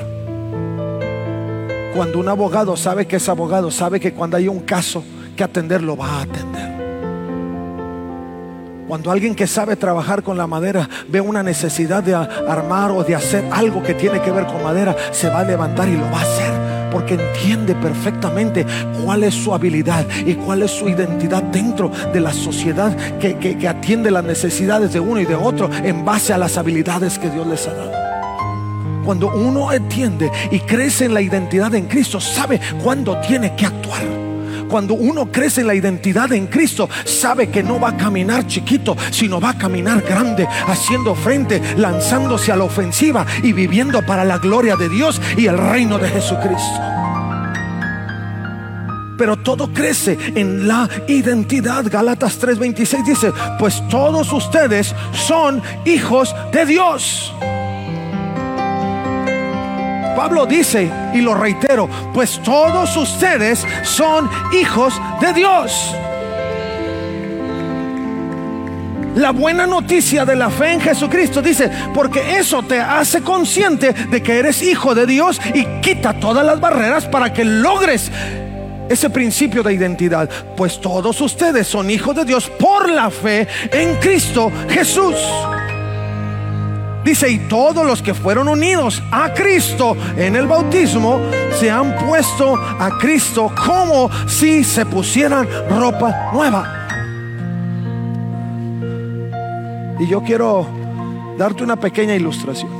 Cuando 1.95 2.19
un 2.19 2.27
abogado 2.27 2.75
sabe 2.75 3.07
que 3.07 3.15
es 3.17 3.29
abogado, 3.29 3.71
sabe 3.71 4.01
que 4.01 4.13
cuando 4.13 4.35
hay 4.35 4.49
un 4.49 4.59
caso 4.59 5.03
que 5.35 5.43
atender, 5.45 5.81
lo 5.81 5.95
va 5.95 6.07
a 6.07 6.21
atender. 6.23 6.74
Cuando 8.87 9.11
alguien 9.11 9.33
que 9.33 9.47
sabe 9.47 9.75
trabajar 9.75 10.21
con 10.21 10.37
la 10.37 10.45
madera 10.45 10.87
ve 11.07 11.19
una 11.19 11.41
necesidad 11.41 12.03
de 12.03 12.13
armar 12.13 12.91
o 12.91 13.03
de 13.03 13.15
hacer 13.15 13.43
algo 13.51 13.81
que 13.81 13.95
tiene 13.95 14.21
que 14.21 14.31
ver 14.31 14.45
con 14.45 14.63
madera, 14.63 14.95
se 15.11 15.27
va 15.29 15.39
a 15.39 15.43
levantar 15.43 15.89
y 15.89 15.95
lo 15.95 16.03
va 16.03 16.19
a 16.19 16.21
hacer 16.21 16.75
porque 16.95 17.15
entiende 17.15 17.75
perfectamente 17.75 18.65
cuál 19.03 19.25
es 19.25 19.33
su 19.33 19.53
habilidad 19.53 20.07
y 20.25 20.35
cuál 20.35 20.61
es 20.61 20.71
su 20.71 20.87
identidad 20.87 21.43
dentro 21.43 21.91
de 22.13 22.21
la 22.21 22.31
sociedad 22.31 22.95
que, 23.19 23.67
atiende 23.67 24.11
las 24.11 24.23
necesidades 24.23 24.93
de 24.93 25.01
uno 25.01 25.19
y 25.19 25.25
de 25.25 25.35
otro 25.35 25.69
en 25.83 26.05
base 26.05 26.31
a 26.31 26.37
las 26.37 26.57
habilidades 26.57 27.19
que 27.19 27.29
Dios 27.29 27.45
les 27.47 27.67
ha 27.67 27.73
dado. 27.73 27.91
Cuando 29.03 29.27
uno 29.35 29.73
entiende 29.73 30.31
y 30.51 30.59
crece 30.61 31.03
en 31.03 31.13
la 31.13 31.21
identidad 31.21 31.75
en 31.75 31.87
Cristo, 31.87 32.21
sabe 32.21 32.61
cuándo 32.81 33.19
tiene 33.19 33.53
que 33.57 33.65
actuar. 33.65 34.24
Cuando 34.69 34.93
uno 34.93 35.31
crece 35.31 35.61
en 35.61 35.67
la 35.67 35.75
identidad 35.75 36.31
en 36.33 36.47
Cristo, 36.47 36.89
sabe 37.05 37.49
que 37.49 37.63
no 37.63 37.79
va 37.79 37.89
a 37.89 37.97
caminar 37.97 38.47
chiquito, 38.47 38.95
sino 39.11 39.39
va 39.39 39.51
a 39.51 39.57
caminar 39.57 40.01
grande, 40.01 40.47
haciendo 40.67 41.15
frente, 41.15 41.61
lanzándose 41.77 42.51
a 42.51 42.55
la 42.55 42.63
ofensiva 42.63 43.25
y 43.43 43.53
viviendo 43.53 44.05
para 44.05 44.23
la 44.23 44.37
gloria 44.37 44.75
de 44.75 44.89
Dios 44.89 45.21
y 45.37 45.45
el 45.47 45.57
reino 45.57 45.97
de 45.97 46.09
Jesucristo. 46.09 46.81
Pero 49.17 49.37
todo 49.37 49.71
crece 49.71 50.17
en 50.35 50.67
la 50.67 50.89
identidad. 51.07 51.85
Galatas 51.89 52.39
3:26 52.39 53.05
dice, 53.05 53.33
pues 53.59 53.81
todos 53.89 54.31
ustedes 54.33 54.93
son 55.13 55.61
hijos 55.85 56.35
de 56.51 56.65
Dios. 56.65 57.33
Pablo 60.15 60.45
dice, 60.45 60.89
y 61.13 61.21
lo 61.21 61.35
reitero, 61.35 61.89
pues 62.13 62.41
todos 62.41 62.95
ustedes 62.95 63.65
son 63.83 64.29
hijos 64.53 64.99
de 65.21 65.33
Dios. 65.33 65.95
La 69.15 69.31
buena 69.31 69.65
noticia 69.65 70.25
de 70.25 70.35
la 70.35 70.49
fe 70.49 70.73
en 70.73 70.81
Jesucristo 70.81 71.41
dice, 71.41 71.71
porque 71.93 72.37
eso 72.37 72.63
te 72.63 72.79
hace 72.79 73.21
consciente 73.21 73.93
de 73.93 74.21
que 74.21 74.39
eres 74.39 74.61
hijo 74.61 74.93
de 74.93 75.05
Dios 75.05 75.39
y 75.53 75.65
quita 75.81 76.19
todas 76.19 76.45
las 76.45 76.59
barreras 76.59 77.05
para 77.05 77.31
que 77.31 77.45
logres 77.45 78.11
ese 78.89 79.09
principio 79.09 79.63
de 79.63 79.73
identidad. 79.73 80.29
Pues 80.57 80.81
todos 80.81 81.21
ustedes 81.21 81.65
son 81.65 81.89
hijos 81.89 82.15
de 82.15 82.25
Dios 82.25 82.49
por 82.49 82.89
la 82.89 83.09
fe 83.09 83.47
en 83.71 83.95
Cristo 83.95 84.51
Jesús. 84.69 85.15
Dice, 87.05 87.29
y 87.29 87.37
todos 87.37 87.85
los 87.85 88.01
que 88.01 88.15
fueron 88.15 88.47
unidos 88.47 89.03
a 89.11 89.31
Cristo 89.31 89.95
en 90.17 90.35
el 90.35 90.47
bautismo 90.47 91.19
se 91.59 91.69
han 91.69 91.95
puesto 91.97 92.55
a 92.55 92.97
Cristo 92.99 93.51
como 93.63 94.09
si 94.27 94.63
se 94.63 94.87
pusieran 94.87 95.47
ropa 95.69 96.31
nueva. 96.33 96.87
Y 99.99 100.07
yo 100.07 100.23
quiero 100.23 100.65
darte 101.37 101.63
una 101.63 101.75
pequeña 101.75 102.15
ilustración. 102.15 102.71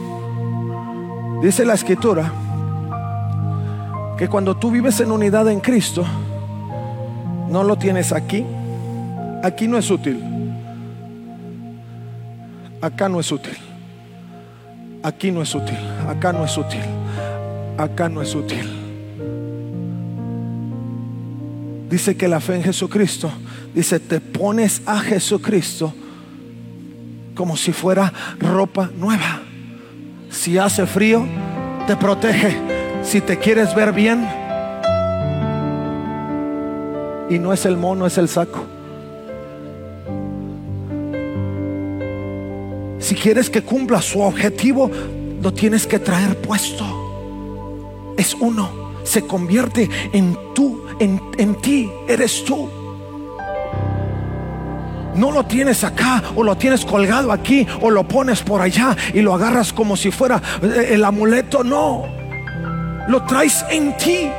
Dice 1.43 1.63
la 1.63 1.75
escritura 1.75 2.31
que 4.17 4.27
cuando 4.27 4.57
tú 4.57 4.71
vives 4.71 4.99
en 5.01 5.11
unidad 5.11 5.47
en 5.51 5.59
Cristo, 5.59 6.03
no 7.47 7.63
lo 7.63 7.75
tienes 7.75 8.11
aquí. 8.11 8.43
Aquí 9.43 9.67
no 9.67 9.77
es 9.77 9.91
útil. 9.91 10.19
Acá 12.81 13.07
no 13.07 13.19
es 13.19 13.31
útil 13.31 13.55
aquí 15.05 15.31
no 15.31 15.43
es 15.43 15.53
útil, 15.53 15.77
acá 16.09 16.33
no 16.33 16.43
es 16.43 16.57
útil, 16.57 16.81
acá 17.77 18.09
no 18.09 18.23
es 18.23 18.33
útil. 18.33 18.67
Dice 21.89 22.17
que 22.17 22.27
la 22.27 22.39
fe 22.39 22.55
en 22.55 22.63
Jesucristo, 22.63 23.31
dice, 23.75 23.99
te 23.99 24.19
pones 24.19 24.81
a 24.87 24.99
Jesucristo 24.99 25.93
como 27.35 27.55
si 27.55 27.71
fuera 27.71 28.11
ropa 28.39 28.89
nueva. 28.97 29.41
Si 30.31 30.57
hace 30.57 30.87
frío, 30.87 31.25
te 31.85 31.95
protege. 31.95 32.57
Si 33.03 33.21
te 33.21 33.37
quieres 33.37 33.75
ver 33.75 33.93
bien, 33.93 34.27
y 37.29 37.37
no 37.37 37.53
es 37.53 37.65
el 37.67 37.77
mono, 37.77 38.07
es 38.07 38.17
el 38.17 38.27
saco. 38.27 38.74
Si 43.05 43.13
quieres 43.13 43.51
que 43.51 43.61
cumpla 43.61 44.01
su 44.01 44.19
objetivo, 44.19 44.89
lo 45.39 45.53
tienes 45.53 45.85
que 45.85 45.99
traer 45.99 46.41
puesto. 46.41 48.15
Es 48.17 48.33
uno. 48.33 48.95
Se 49.03 49.27
convierte 49.27 49.87
en 50.11 50.35
tú, 50.55 50.83
en, 50.99 51.21
en 51.37 51.53
ti. 51.61 51.87
Eres 52.07 52.43
tú. 52.43 52.67
No 55.13 55.31
lo 55.31 55.45
tienes 55.45 55.83
acá 55.83 56.23
o 56.35 56.41
lo 56.41 56.57
tienes 56.57 56.83
colgado 56.83 57.31
aquí 57.31 57.67
o 57.79 57.91
lo 57.91 58.07
pones 58.07 58.41
por 58.41 58.59
allá 58.59 58.97
y 59.13 59.21
lo 59.21 59.35
agarras 59.35 59.71
como 59.71 59.95
si 59.95 60.09
fuera 60.09 60.41
eh, 60.63 60.87
el 60.93 61.05
amuleto. 61.05 61.63
No, 61.63 62.07
lo 63.07 63.23
traes 63.25 63.63
en 63.69 63.95
ti 63.97 64.31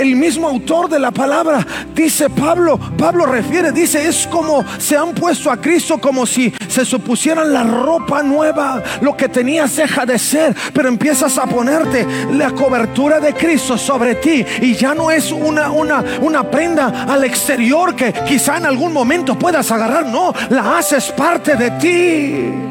el 0.00 0.16
mismo 0.16 0.48
autor 0.48 0.88
de 0.88 0.98
la 0.98 1.10
palabra, 1.10 1.66
dice 1.94 2.30
Pablo, 2.30 2.80
Pablo 2.96 3.26
refiere, 3.26 3.70
dice, 3.70 4.08
es 4.08 4.26
como 4.26 4.64
se 4.78 4.96
han 4.96 5.14
puesto 5.14 5.50
a 5.50 5.58
Cristo 5.58 5.98
como 6.00 6.24
si 6.24 6.52
se 6.68 6.86
supusieran 6.86 7.52
la 7.52 7.64
ropa 7.64 8.22
nueva, 8.22 8.82
lo 9.02 9.14
que 9.14 9.28
tenías 9.28 9.76
deja 9.76 10.06
de 10.06 10.18
ser, 10.18 10.56
pero 10.72 10.88
empiezas 10.88 11.36
a 11.36 11.44
ponerte 11.44 12.06
la 12.32 12.50
cobertura 12.52 13.20
de 13.20 13.34
Cristo 13.34 13.76
sobre 13.76 14.14
ti 14.14 14.44
y 14.62 14.74
ya 14.74 14.94
no 14.94 15.10
es 15.10 15.32
una, 15.32 15.70
una, 15.70 16.02
una 16.22 16.50
prenda 16.50 17.04
al 17.06 17.24
exterior 17.24 17.94
que 17.94 18.10
quizá 18.26 18.56
en 18.56 18.64
algún 18.64 18.94
momento 18.94 19.38
puedas 19.38 19.70
agarrar, 19.70 20.06
no, 20.06 20.32
la 20.48 20.78
haces 20.78 21.12
parte 21.12 21.56
de 21.56 21.70
ti. 21.72 22.70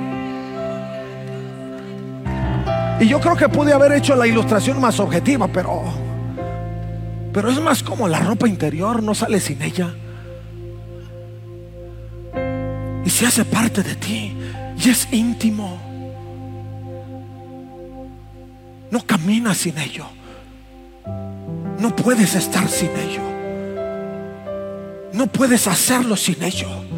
Y 3.02 3.08
yo 3.08 3.20
creo 3.20 3.36
que 3.36 3.48
pude 3.48 3.72
haber 3.72 3.92
hecho 3.92 4.16
la 4.16 4.26
ilustración 4.26 4.82
más 4.82 5.00
objetiva, 5.00 5.48
pero 5.48 6.09
pero 7.34 7.50
es 7.50 7.62
más 7.62 7.84
como 7.84 8.08
la 8.08 8.20
ropa 8.20 8.48
interior, 8.48 9.04
no 9.04 9.14
sale 9.14 9.40
sin 9.40 9.62
ella. 9.62 9.94
Y 13.06 13.10
se 13.10 13.26
hace 13.26 13.46
parte 13.46 13.84
de 13.84 13.96
ti. 13.96 14.36
Y 14.78 14.90
es 14.90 15.08
íntimo. 15.12 15.80
No 18.92 19.06
caminas 19.06 19.58
sin 19.58 19.78
ello. 19.78 20.06
No 21.80 21.96
puedes 21.96 22.36
estar 22.36 22.68
sin 22.68 22.90
ello. 22.90 23.22
No 25.14 25.28
puedes 25.28 25.68
hacerlo 25.68 26.16
sin 26.16 26.42
ello 26.44 26.89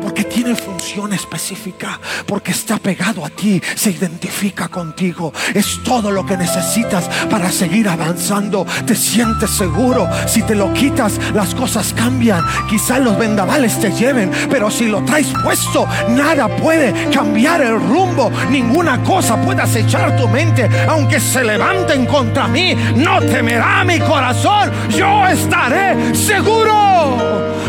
porque 0.00 0.24
tiene 0.24 0.54
función 0.54 1.12
específica, 1.12 2.00
porque 2.26 2.52
está 2.52 2.76
pegado 2.78 3.24
a 3.24 3.30
ti, 3.30 3.60
se 3.74 3.90
identifica 3.90 4.68
contigo. 4.68 5.32
Es 5.54 5.82
todo 5.84 6.10
lo 6.10 6.24
que 6.24 6.36
necesitas 6.36 7.08
para 7.30 7.50
seguir 7.50 7.88
avanzando. 7.88 8.66
Te 8.86 8.94
sientes 8.94 9.50
seguro. 9.50 10.08
Si 10.26 10.42
te 10.42 10.54
lo 10.54 10.72
quitas, 10.72 11.18
las 11.34 11.54
cosas 11.54 11.92
cambian. 11.92 12.44
Quizá 12.68 12.98
los 12.98 13.18
vendavales 13.18 13.78
te 13.80 13.92
lleven, 13.92 14.30
pero 14.50 14.70
si 14.70 14.86
lo 14.86 15.04
traes 15.04 15.28
puesto, 15.42 15.86
nada 16.10 16.48
puede 16.48 17.10
cambiar 17.10 17.60
el 17.62 17.74
rumbo. 17.80 18.30
Ninguna 18.50 19.02
cosa 19.02 19.40
puede 19.40 19.62
acechar 19.62 20.16
tu 20.16 20.28
mente, 20.28 20.68
aunque 20.88 21.20
se 21.20 21.44
levanten 21.44 22.06
contra 22.06 22.48
mí. 22.48 22.74
No 22.96 23.20
temerá 23.20 23.84
mi 23.84 23.98
corazón. 23.98 24.70
Yo 24.90 25.26
estaré 25.26 26.14
seguro 26.14 26.74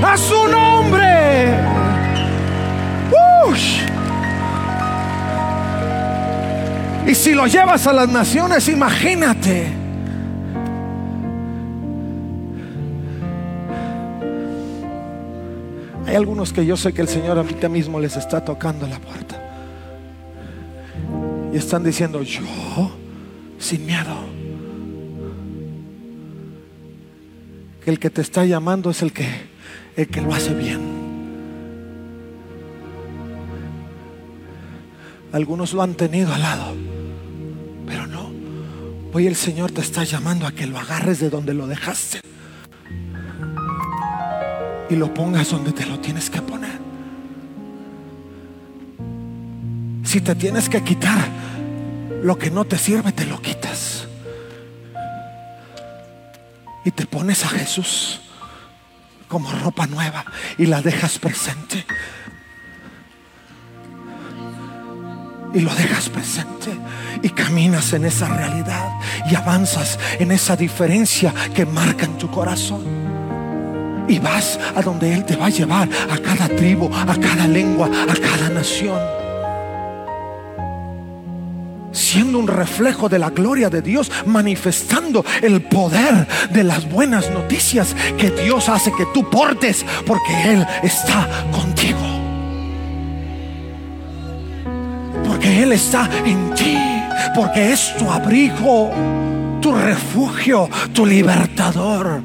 a 0.03 0.17
su 0.17 0.47
nombre. 0.47 1.78
Y 7.09 7.15
si 7.15 7.33
lo 7.33 7.47
llevas 7.47 7.87
a 7.87 7.93
las 7.93 8.07
naciones, 8.07 8.69
imagínate. 8.69 9.65
Hay 16.05 16.15
algunos 16.15 16.53
que 16.53 16.63
yo 16.67 16.77
sé 16.77 16.93
que 16.93 17.01
el 17.01 17.07
Señor 17.07 17.39
ahorita 17.39 17.67
mismo 17.67 17.99
les 17.99 18.15
está 18.15 18.45
tocando 18.45 18.85
la 18.85 18.99
puerta. 18.99 19.41
Y 21.51 21.57
están 21.57 21.83
diciendo, 21.83 22.21
yo, 22.21 22.43
sin 23.57 23.87
miedo. 23.87 24.15
Que 27.83 27.89
el 27.89 27.97
que 27.97 28.11
te 28.11 28.21
está 28.21 28.45
llamando 28.45 28.91
es 28.91 29.01
el 29.01 29.11
que, 29.11 29.25
el 29.95 30.07
que 30.09 30.21
lo 30.21 30.31
hace 30.31 30.53
bien. 30.53 30.99
Algunos 35.31 35.73
lo 35.73 35.81
han 35.81 35.93
tenido 35.95 36.33
al 36.33 36.41
lado, 36.41 36.73
pero 37.89 38.05
no. 38.05 38.31
Hoy 39.11 39.25
el 39.25 39.35
Señor 39.35 39.71
te 39.71 39.81
está 39.81 40.03
llamando 40.03 40.45
a 40.45 40.51
que 40.51 40.67
lo 40.67 40.77
agarres 40.77 41.19
de 41.19 41.31
donde 41.31 41.55
lo 41.55 41.65
dejaste 41.65 42.21
y 44.89 44.95
lo 44.95 45.11
pongas 45.11 45.49
donde 45.49 45.71
te 45.71 45.87
lo 45.87 45.99
tienes 45.99 46.29
que 46.29 46.41
poner. 46.41 46.79
Si 50.03 50.21
te 50.21 50.35
tienes 50.35 50.69
que 50.69 50.83
quitar 50.83 51.19
lo 52.21 52.37
que 52.37 52.51
no 52.51 52.65
te 52.65 52.77
sirve, 52.77 53.11
te 53.11 53.25
lo 53.25 53.41
quitas. 53.41 54.07
Y 56.85 56.91
te 56.91 57.07
pones 57.07 57.43
a 57.43 57.49
Jesús 57.49 58.21
como 59.27 59.51
ropa 59.51 59.87
nueva 59.87 60.25
y 60.59 60.67
la 60.67 60.81
dejas 60.83 61.17
presente. 61.17 61.85
Y 65.53 65.61
lo 65.61 65.73
dejas 65.75 66.09
presente 66.09 66.71
y 67.21 67.29
caminas 67.29 67.93
en 67.93 68.05
esa 68.05 68.27
realidad 68.27 68.89
y 69.29 69.35
avanzas 69.35 69.99
en 70.19 70.31
esa 70.31 70.55
diferencia 70.55 71.33
que 71.53 71.65
marca 71.65 72.05
en 72.05 72.17
tu 72.17 72.29
corazón. 72.29 72.83
Y 74.07 74.19
vas 74.19 74.59
a 74.75 74.81
donde 74.81 75.13
Él 75.13 75.23
te 75.25 75.35
va 75.35 75.47
a 75.47 75.49
llevar, 75.49 75.87
a 76.09 76.17
cada 76.17 76.47
tribu, 76.47 76.89
a 76.93 77.15
cada 77.15 77.47
lengua, 77.47 77.87
a 77.87 78.13
cada 78.13 78.49
nación. 78.49 78.99
Siendo 81.91 82.39
un 82.39 82.47
reflejo 82.47 83.07
de 83.07 83.19
la 83.19 83.29
gloria 83.29 83.69
de 83.69 83.81
Dios, 83.81 84.11
manifestando 84.25 85.23
el 85.41 85.61
poder 85.61 86.27
de 86.51 86.63
las 86.63 86.89
buenas 86.89 87.29
noticias 87.29 87.95
que 88.17 88.31
Dios 88.31 88.67
hace 88.67 88.91
que 88.93 89.05
tú 89.13 89.29
portes, 89.29 89.85
porque 90.07 90.53
Él 90.53 90.65
está 90.81 91.27
contigo. 91.51 92.08
Él 95.59 95.73
está 95.73 96.09
en 96.25 96.53
ti, 96.53 96.77
porque 97.35 97.73
es 97.73 97.93
tu 97.97 98.09
abrigo, 98.09 98.93
tu 99.61 99.73
refugio, 99.73 100.69
tu 100.93 101.05
libertador. 101.05 102.21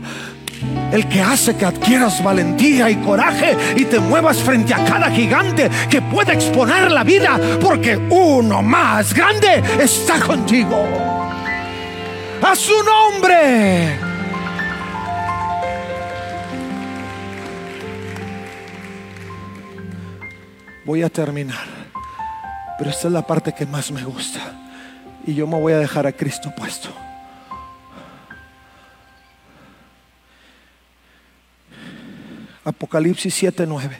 El 0.92 1.08
que 1.08 1.20
hace 1.20 1.56
que 1.56 1.64
adquieras 1.64 2.22
valentía 2.22 2.88
y 2.88 2.94
coraje 2.96 3.56
y 3.74 3.86
te 3.86 3.98
muevas 3.98 4.38
frente 4.38 4.72
a 4.72 4.84
cada 4.84 5.10
gigante 5.10 5.68
que 5.90 6.00
pueda 6.00 6.32
exponer 6.32 6.92
la 6.92 7.02
vida, 7.02 7.40
porque 7.60 7.96
uno 7.96 8.62
más 8.62 9.12
grande 9.12 9.60
está 9.80 10.20
contigo. 10.20 10.86
A 12.40 12.54
su 12.54 12.74
nombre. 12.84 13.98
Voy 20.84 21.02
a 21.02 21.08
terminar. 21.08 21.83
Pero 22.78 22.90
esta 22.90 23.08
es 23.08 23.12
la 23.12 23.26
parte 23.26 23.52
que 23.52 23.66
más 23.66 23.90
me 23.90 24.04
gusta. 24.04 24.40
Y 25.26 25.34
yo 25.34 25.46
me 25.46 25.58
voy 25.58 25.72
a 25.72 25.78
dejar 25.78 26.06
a 26.06 26.12
Cristo 26.12 26.52
puesto. 26.56 26.90
Apocalipsis 32.64 33.34
7:9. 33.42 33.98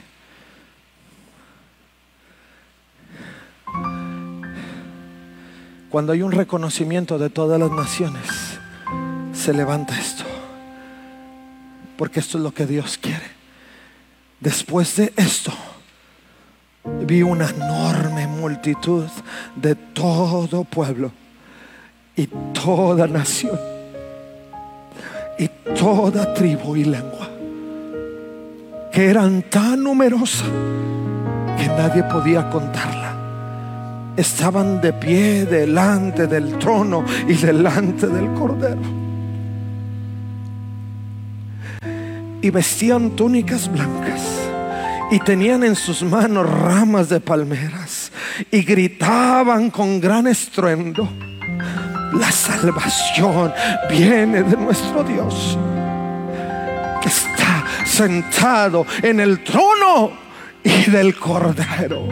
Cuando 5.89 6.11
hay 6.11 6.21
un 6.23 6.31
reconocimiento 6.31 7.17
de 7.17 7.29
todas 7.29 7.59
las 7.59 7.71
naciones, 7.71 8.27
se 9.33 9.53
levanta 9.53 9.97
esto. 9.97 10.25
Porque 11.97 12.19
esto 12.19 12.37
es 12.37 12.43
lo 12.43 12.53
que 12.53 12.65
Dios 12.65 12.97
quiere. 12.97 13.35
Después 14.41 14.97
de 14.97 15.13
esto, 15.15 15.53
vi 16.83 17.21
una 17.21 17.49
enorme 17.49 17.74
multitud 18.45 19.07
de 19.55 19.73
todo 19.73 20.63
pueblo 20.63 21.11
y 22.15 22.27
toda 22.53 23.07
nación 23.07 23.59
y 25.39 25.47
toda 25.73 26.31
tribu 26.35 26.75
y 26.75 26.83
lengua 26.83 27.27
que 28.91 29.09
eran 29.09 29.41
tan 29.49 29.83
numerosas 29.83 30.47
que 31.57 31.67
nadie 31.67 32.03
podía 32.03 32.47
contarla. 32.51 33.11
Estaban 34.15 34.79
de 34.79 34.93
pie 34.93 35.45
delante 35.45 36.27
del 36.27 36.59
trono 36.59 37.03
y 37.27 37.33
delante 37.33 38.05
del 38.05 38.31
cordero. 38.33 38.87
Y 42.41 42.49
vestían 42.51 43.09
túnicas 43.15 43.69
blancas 43.69 44.45
y 45.11 45.19
tenían 45.19 45.63
en 45.63 45.75
sus 45.75 46.03
manos 46.03 46.49
ramas 46.49 47.09
de 47.09 47.19
palmeras 47.19 48.04
y 48.51 48.61
gritaban 48.63 49.69
con 49.69 49.99
gran 49.99 50.27
estruendo, 50.27 51.07
la 52.13 52.31
salvación 52.31 53.53
viene 53.89 54.43
de 54.43 54.57
nuestro 54.57 55.03
Dios, 55.03 55.57
que 57.01 57.09
está 57.09 57.65
sentado 57.85 58.85
en 59.01 59.19
el 59.19 59.43
trono 59.43 60.11
y 60.63 60.89
del 60.89 61.15
cordero. 61.15 62.07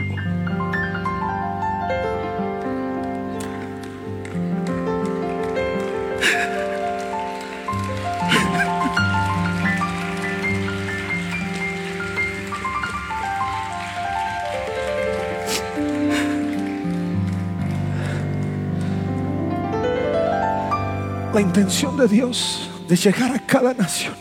La 21.34 21.41
intención 21.41 21.97
de 21.97 22.07
Dios 22.07 22.69
de 22.88 22.95
llegar 22.95 23.36
a 23.36 23.39
cada 23.39 23.73
nación. 23.73 24.13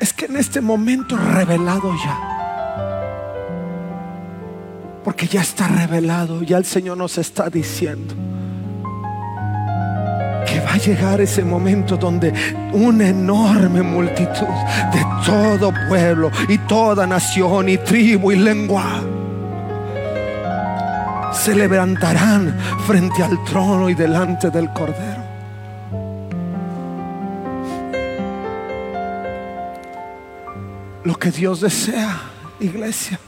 Es 0.00 0.12
que 0.12 0.26
en 0.26 0.36
este 0.36 0.60
momento 0.60 1.16
revelado 1.16 1.94
ya, 1.94 2.18
porque 5.04 5.28
ya 5.28 5.42
está 5.42 5.68
revelado, 5.68 6.42
ya 6.42 6.58
el 6.58 6.64
Señor 6.64 6.98
nos 6.98 7.18
está 7.18 7.48
diciendo 7.48 8.14
que 10.46 10.60
va 10.60 10.72
a 10.72 10.78
llegar 10.78 11.20
ese 11.20 11.44
momento 11.44 11.96
donde 11.96 12.32
una 12.72 13.08
enorme 13.08 13.82
multitud 13.82 14.46
de 14.92 15.04
todo 15.24 15.72
pueblo 15.88 16.30
y 16.48 16.58
toda 16.58 17.06
nación 17.06 17.68
y 17.68 17.78
tribu 17.78 18.32
y 18.32 18.36
lengua 18.36 19.02
se 21.46 21.54
levantarán 21.54 22.58
frente 22.88 23.22
al 23.22 23.44
trono 23.44 23.88
y 23.88 23.94
delante 23.94 24.50
del 24.50 24.68
Cordero. 24.72 25.22
Lo 31.04 31.16
que 31.16 31.30
Dios 31.30 31.60
desea, 31.60 32.20
iglesia, 32.58 33.20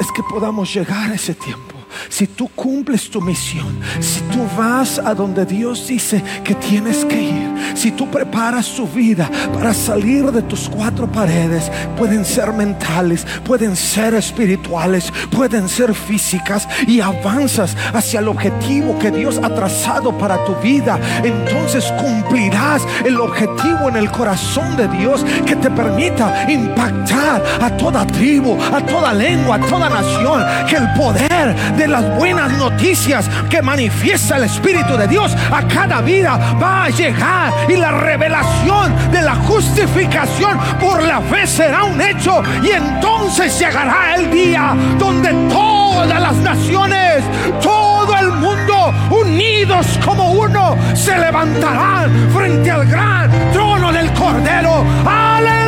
es 0.00 0.12
que 0.12 0.22
podamos 0.22 0.72
llegar 0.72 1.10
a 1.10 1.14
ese 1.16 1.34
tiempo 1.34 1.74
si 2.08 2.28
tú 2.28 2.48
cumples 2.48 3.10
tu 3.10 3.20
misión, 3.20 3.80
si 4.00 4.20
tú 4.32 4.46
vas 4.56 4.98
a 4.98 5.14
donde 5.14 5.44
Dios 5.44 5.88
dice 5.88 6.22
que 6.44 6.54
tienes 6.54 7.04
que 7.04 7.22
ir, 7.22 7.54
si 7.74 7.90
tú 7.90 8.10
preparas 8.10 8.68
tu 8.74 8.86
vida 8.86 9.30
para 9.52 9.72
salir 9.74 10.30
de 10.32 10.42
tus 10.42 10.68
cuatro 10.68 11.10
paredes, 11.10 11.70
pueden 11.96 12.24
ser 12.24 12.52
mentales, 12.52 13.26
pueden 13.44 13.76
ser 13.76 14.14
espirituales, 14.14 15.12
pueden 15.30 15.68
ser 15.68 15.94
físicas 15.94 16.68
y 16.86 17.00
avanzas 17.00 17.76
hacia 17.92 18.20
el 18.20 18.28
objetivo 18.28 18.98
que 18.98 19.10
Dios 19.10 19.40
ha 19.42 19.54
trazado 19.54 20.16
para 20.16 20.44
tu 20.44 20.54
vida, 20.56 20.98
entonces 21.22 21.84
cumplirás 22.00 22.82
el 23.04 23.18
objetivo 23.20 23.88
en 23.88 23.96
el 23.96 24.10
corazón 24.10 24.76
de 24.76 24.88
Dios 24.88 25.24
que 25.46 25.56
te 25.56 25.70
permita 25.70 26.50
impactar 26.50 27.42
a 27.60 27.70
toda 27.76 28.06
tribu, 28.06 28.56
a 28.72 28.80
toda 28.80 29.12
lengua, 29.12 29.56
a 29.56 29.60
toda 29.60 29.88
nación, 29.88 30.44
que 30.68 30.76
el 30.76 30.92
poder 30.92 31.54
de 31.76 31.88
las 31.88 32.16
buenas 32.16 32.52
noticias 32.52 33.28
que 33.48 33.62
manifiesta 33.62 34.36
el 34.36 34.44
Espíritu 34.44 34.96
de 34.96 35.08
Dios 35.08 35.34
a 35.50 35.66
cada 35.66 36.00
vida 36.00 36.58
va 36.60 36.84
a 36.84 36.90
llegar 36.90 37.47
y 37.68 37.76
la 37.76 37.92
revelación 37.92 38.94
de 39.10 39.22
la 39.22 39.34
justificación 39.34 40.58
por 40.80 41.02
la 41.02 41.20
fe 41.20 41.46
será 41.46 41.84
un 41.84 42.00
hecho 42.00 42.42
y 42.62 42.70
entonces 42.70 43.58
llegará 43.58 44.14
el 44.16 44.30
día 44.30 44.74
donde 44.98 45.32
todas 45.48 46.20
las 46.20 46.36
naciones, 46.36 47.22
todo 47.60 48.16
el 48.16 48.32
mundo 48.32 48.94
unidos 49.10 49.86
como 50.04 50.32
uno 50.32 50.76
se 50.94 51.16
levantarán 51.18 52.30
frente 52.34 52.70
al 52.70 52.86
gran 52.86 53.30
trono 53.52 53.92
del 53.92 54.12
Cordero. 54.12 54.84
Aleluya. 55.06 55.67